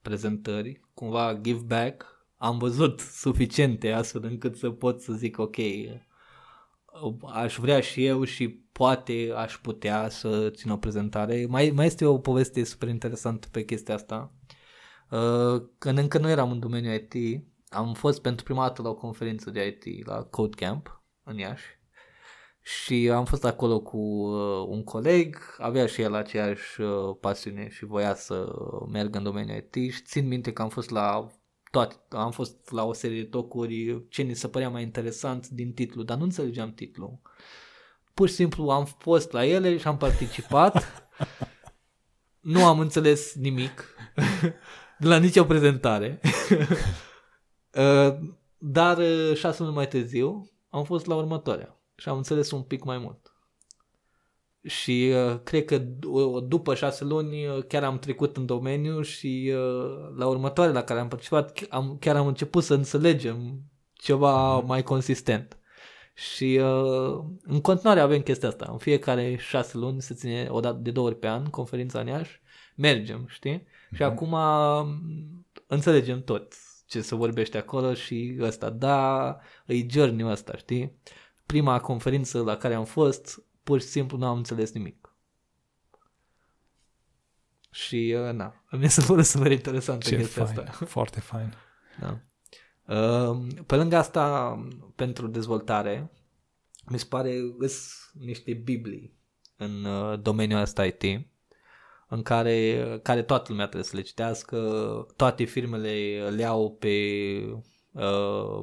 [0.03, 5.57] prezentări cumva give back, am văzut suficiente astfel încât să pot să zic ok,
[7.33, 11.47] aș vrea și eu și poate aș putea să țin o prezentare.
[11.49, 14.33] Mai, mai este o poveste super interesantă pe chestia asta.
[15.11, 18.95] Uh, când încă nu eram în domeniul IT, am fost pentru prima dată la o
[18.95, 21.65] conferință de IT la Code Camp în Iași
[22.61, 27.85] și am fost acolo cu uh, un coleg, avea și el aceeași uh, pasiune și
[27.85, 28.53] voia să
[28.93, 31.27] meargă în domeniul IT și țin minte că am fost la
[31.75, 35.73] toate, am fost la o serie de tocuri, ce ni se părea mai interesant din
[35.73, 37.21] titlu, dar nu înțelegeam titlul.
[38.15, 41.09] Pur și simplu am fost la ele și am participat,
[42.55, 43.97] nu am înțeles nimic
[44.99, 46.21] de la nicio prezentare,
[47.81, 48.15] uh,
[48.59, 52.85] dar uh, șase luni mai târziu am fost la următoarea și am înțeles un pic
[52.85, 53.24] mai mult.
[54.67, 59.53] Și uh, cred că d- după șase luni uh, chiar am trecut în domeniu și
[59.55, 63.61] uh, la următoare la care am participat am, chiar am început să înțelegem
[63.93, 64.67] ceva mm-hmm.
[64.67, 65.59] mai consistent.
[66.15, 68.69] Și uh, în continuare avem chestia asta.
[68.71, 72.07] În fiecare șase luni se ține o dată de două ori pe an conferința în
[72.07, 72.41] Iași.
[72.77, 73.59] Mergem, știi?
[73.59, 73.97] Mm-hmm.
[73.97, 74.11] Și mhm.
[74.11, 74.37] acum
[75.67, 76.55] înțelegem tot
[76.87, 78.71] ce se vorbește acolo și ăsta.
[78.71, 79.37] Da,
[79.67, 80.99] e journey ăsta, știi?
[81.47, 85.15] Prima conferință la care am fost pur și simplu nu am înțeles nimic.
[87.71, 90.85] Și, uh, na, mi se pare super interesant Ce chestia fain, asta.
[90.87, 91.55] Foarte fain.
[92.01, 92.21] Da.
[92.95, 94.55] Uh, pe lângă asta,
[94.95, 96.11] pentru dezvoltare,
[96.87, 99.15] mi se pare îs niște biblii
[99.57, 101.03] în uh, domeniul ăsta IT,
[102.09, 104.57] în care, care toată lumea trebuie să le citească,
[105.17, 106.89] toate firmele le au pe
[107.93, 108.63] uh,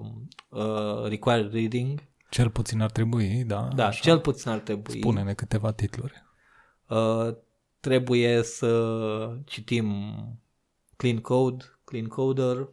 [0.49, 3.67] uh, required reading cel puțin ar trebui, da?
[3.75, 4.01] Da, așa.
[4.01, 4.97] cel puțin ar trebui.
[4.97, 6.23] Spune-ne câteva titluri.
[6.87, 7.35] Uh,
[7.79, 10.15] trebuie să citim
[10.95, 12.69] Clean Code, Clean Coder,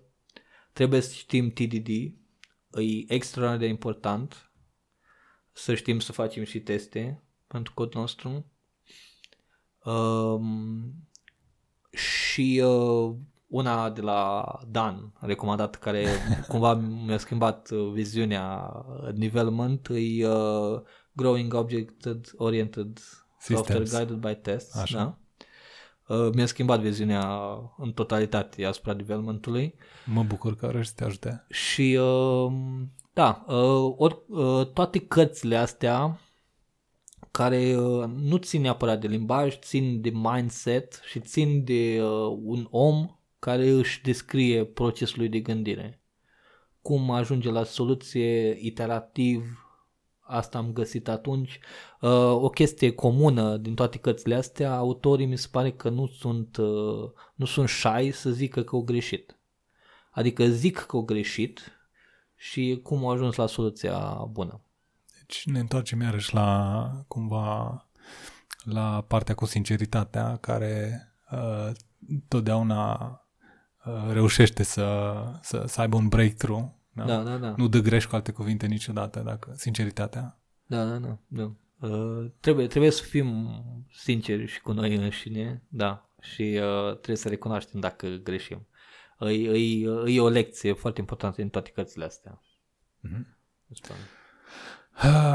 [0.72, 4.50] trebuie să citim TDD, e extraordinar de important
[5.52, 8.52] să știm să facem și teste pentru codul nostru.
[9.84, 10.94] Um,
[11.90, 13.16] și uh,
[13.48, 16.06] una de la Dan, recomandat, care
[16.48, 18.72] cumva mi-a schimbat uh, viziunea
[19.14, 20.80] development, e uh,
[21.12, 22.98] Growing Object Oriented
[23.38, 24.76] Software Guided by Tests.
[24.76, 24.98] Așa.
[24.98, 25.18] Da?
[26.14, 27.38] Uh, mi-a schimbat viziunea
[27.76, 29.74] în totalitate asupra developmentului.
[30.04, 31.46] Mă bucur că are să te ajute.
[31.48, 32.52] Și uh,
[33.12, 36.20] da, uh, or, uh, toate cărțile astea
[37.30, 42.66] care uh, nu țin neapărat de limbaj, țin de mindset și țin de uh, un
[42.70, 46.02] om care își descrie procesul de gândire.
[46.82, 49.66] Cum ajunge la soluție iterativ,
[50.20, 51.58] asta am găsit atunci.
[52.00, 56.56] Uh, o chestie comună din toate cărțile astea, autorii mi se pare că nu sunt,
[56.56, 59.38] uh, nu sunt shy să zică că au greșit.
[60.10, 61.72] Adică zic că au greșit
[62.36, 63.98] și cum au ajuns la soluția
[64.30, 64.60] bună.
[65.18, 67.86] Deci ne întoarcem iarăși la cumva
[68.64, 71.70] la partea cu sinceritatea care uh,
[72.28, 73.27] totdeauna Uh,
[74.12, 76.64] reușește să, să, să aibă un breakthrough.
[76.92, 77.04] Da?
[77.04, 77.54] Da, da, da.
[77.56, 80.38] Nu dă greș cu alte cuvinte niciodată, dacă sinceritatea.
[80.66, 81.18] Da, da, da.
[81.26, 81.52] da.
[81.88, 83.48] Uh, trebuie, trebuie să fim
[83.92, 88.66] sinceri și cu noi înșine, da, și uh, trebuie să recunoaștem dacă greșim.
[89.20, 92.42] E, e, e o lecție foarte importantă în toate cărțile astea.
[93.08, 93.36] Mm-hmm.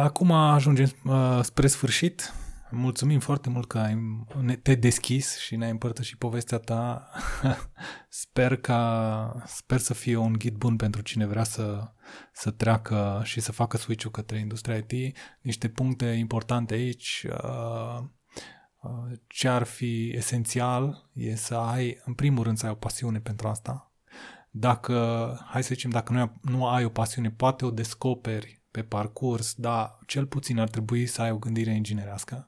[0.02, 2.34] Acum ajungem uh, spre sfârșit.
[2.76, 3.98] Mulțumim foarte mult că ai,
[4.62, 7.10] te deschis și ne-ai împărtășit povestea ta.
[8.24, 11.94] sper, ca, sper să fie un ghid bun pentru cine vrea să,
[12.34, 15.18] să treacă și să facă switch-ul către industria IT.
[15.42, 17.26] Niște puncte importante aici.
[17.30, 18.04] Uh,
[18.82, 23.20] uh, ce ar fi esențial e să ai, în primul rând, să ai o pasiune
[23.20, 23.92] pentru asta.
[24.50, 28.84] Dacă, hai să zicem, dacă nu ai, nu ai o pasiune, poate o descoperi pe
[28.84, 32.48] parcurs, dar cel puțin ar trebui să ai o gândire inginerească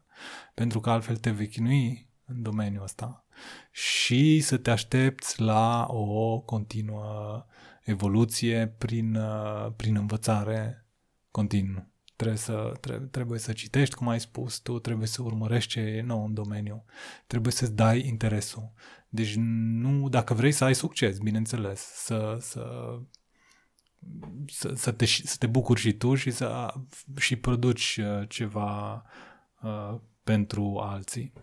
[0.53, 3.26] pentru că altfel te vei chinui în domeniul ăsta
[3.72, 7.45] și să te aștepți la o continuă
[7.84, 10.86] evoluție prin, uh, prin învățare
[11.32, 11.86] continuă.
[12.16, 16.01] Trebuie să, trebuie, trebuie să citești, cum ai spus tu, trebuie să urmărești ce e
[16.01, 16.86] nou în domeniu,
[17.28, 18.72] trebuie să-ți dai interesul.
[19.09, 22.66] Deci nu, dacă vrei să ai succes, bineînțeles, să, să,
[24.47, 26.74] să, să, te, să te bucuri și tu și să
[27.18, 29.03] și produci uh, ceva
[29.61, 31.33] uh, pentru alții.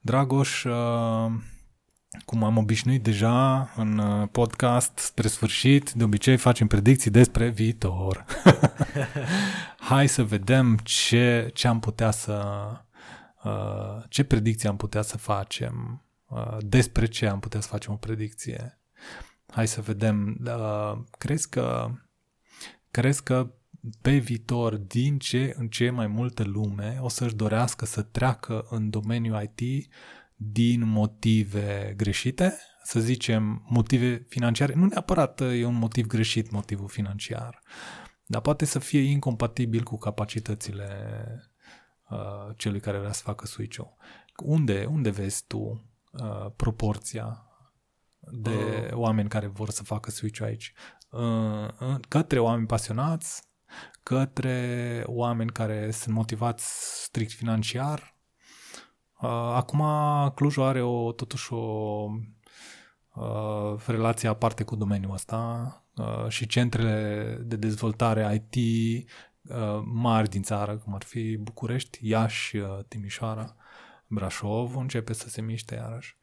[0.00, 1.32] Dragoș, uh,
[2.24, 8.24] cum am obișnuit deja în uh, podcast spre sfârșit, de obicei facem predicții despre viitor.
[9.90, 12.66] Hai să vedem ce, ce am putea să
[13.44, 15.98] uh, ce predicții am putea să facem,
[16.60, 18.78] despre ce am putea să facem o predicție.
[19.54, 20.36] Hai să vedem.
[20.44, 21.90] Uh, crezi că
[22.90, 23.50] crezi că
[24.02, 28.90] pe viitor, din ce în ce mai multă lume o să-și dorească să treacă în
[28.90, 29.90] domeniul IT
[30.36, 37.62] din motive greșite, să zicem motive financiare, nu neapărat e un motiv greșit motivul financiar,
[38.26, 40.88] dar poate să fie incompatibil cu capacitățile
[42.10, 43.96] uh, celui care vrea să facă switch-ul.
[44.36, 45.58] Unde, unde vezi tu
[46.12, 47.46] uh, proporția
[48.30, 48.92] de uh.
[48.92, 50.72] oameni care vor să facă switch aici?
[51.10, 53.42] Uh, către oameni pasionați,
[54.04, 56.64] către oameni care sunt motivați
[57.02, 58.16] strict financiar.
[59.20, 59.82] Uh, acum
[60.34, 62.06] Clujul are o, totuși o
[63.14, 68.54] uh, relație aparte cu domeniul ăsta uh, și centrele de dezvoltare IT
[69.42, 73.56] uh, mari din țară, cum ar fi București, Iași, uh, Timișoara,
[74.06, 76.16] Brașov, începe să se miște iarăși.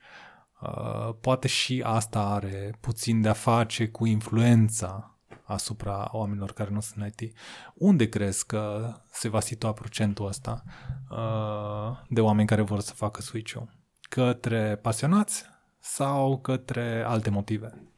[0.62, 5.11] Uh, poate și asta are puțin de-a face cu influența
[5.52, 7.38] asupra oamenilor care nu sunt IT.
[7.74, 10.64] Unde crezi că se va situa procentul ăsta
[11.10, 13.70] uh, de oameni care vor să facă switch-ul?
[14.10, 15.46] Către pasionați
[15.80, 17.92] sau către alte motive?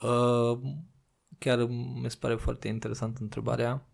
[0.00, 0.58] Uh,
[1.38, 1.64] chiar
[2.02, 3.86] mi se pare foarte interesant întrebarea.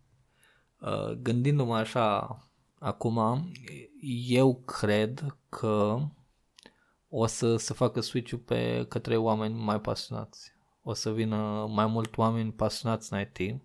[0.80, 2.38] Uh, gândindu-mă așa
[2.78, 3.50] acum,
[4.26, 5.98] eu cred că
[7.08, 10.53] o să se facă switch-ul pe către oameni mai pasionați.
[10.86, 13.62] O să vină mai mult oameni pasionați în IT.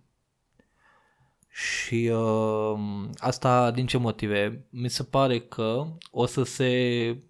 [1.48, 4.66] Și uh, asta din ce motive?
[4.70, 7.22] Mi se pare că o să se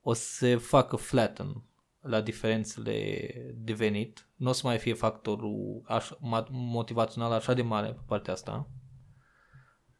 [0.00, 1.62] o să se facă flatten
[2.00, 4.28] la diferențele de venit.
[4.36, 6.18] Nu o să mai fie factorul așa,
[6.50, 8.68] motivațional așa de mare pe partea asta,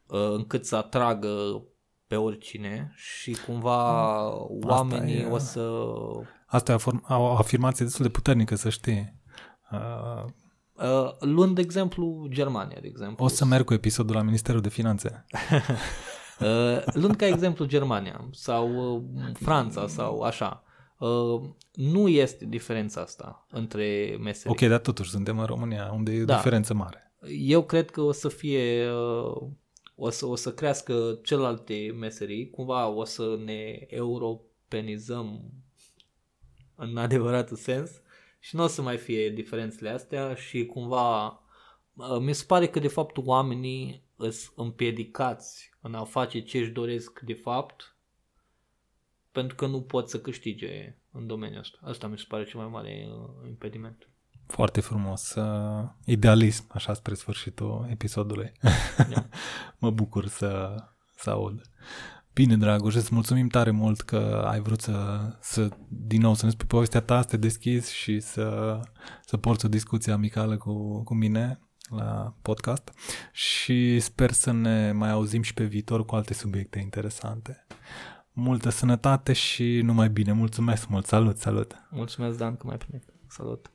[0.06, 1.62] uh, încât să atragă
[2.06, 5.82] pe oricine și cumva oamenii e, o să...
[6.51, 6.76] Asta e
[7.09, 9.14] o, o afirmație destul de puternică, să știi.
[9.72, 10.24] Uh,
[10.74, 13.24] uh, luând de exemplu Germania, de exemplu.
[13.24, 15.24] O să merg cu episodul la Ministerul de Finanțe.
[16.40, 20.62] uh, luând ca exemplu Germania sau uh, Franța sau așa.
[20.99, 21.40] Uh,
[21.72, 24.51] nu este diferența asta între meserii.
[24.51, 26.34] Ok, dar totuși suntem în România, unde e da.
[26.34, 27.12] diferență mare.
[27.38, 29.49] Eu cred că o să fie uh,
[29.94, 35.53] o să, o să crească celelalte meserii, cumva o să ne europenizăm
[36.78, 37.90] în adevăratul sens
[38.38, 41.40] și nu o să mai fie diferențele astea și cumva
[42.20, 47.20] mi se pare că de fapt oamenii sunt împiedicați în a face ce își doresc
[47.20, 47.96] de fapt
[49.32, 51.78] pentru că nu pot să câștige în domeniul ăsta.
[51.82, 54.08] Asta mi se pare cel mai mare uh, impediment.
[54.46, 55.34] Foarte frumos.
[55.34, 58.52] Uh, idealism, așa spre sfârșitul episodului.
[59.10, 59.28] Da.
[59.78, 60.74] mă bucur să,
[61.16, 61.60] să aud.
[62.39, 66.51] Bine, Dragoș, îți mulțumim tare mult că ai vrut să, să din nou, să ne
[66.51, 68.80] spui povestea ta, să te deschizi și să,
[69.24, 71.61] să porți o discuție amicală cu, cu mine
[71.91, 72.93] la podcast
[73.32, 77.66] și sper să ne mai auzim și pe viitor cu alte subiecte interesante.
[78.32, 80.32] Multă sănătate și numai bine.
[80.32, 81.07] Mulțumesc mult.
[81.07, 81.74] Salut, salut.
[81.91, 83.05] Mulțumesc, Dan, că m-ai primit.
[83.28, 83.70] Salut.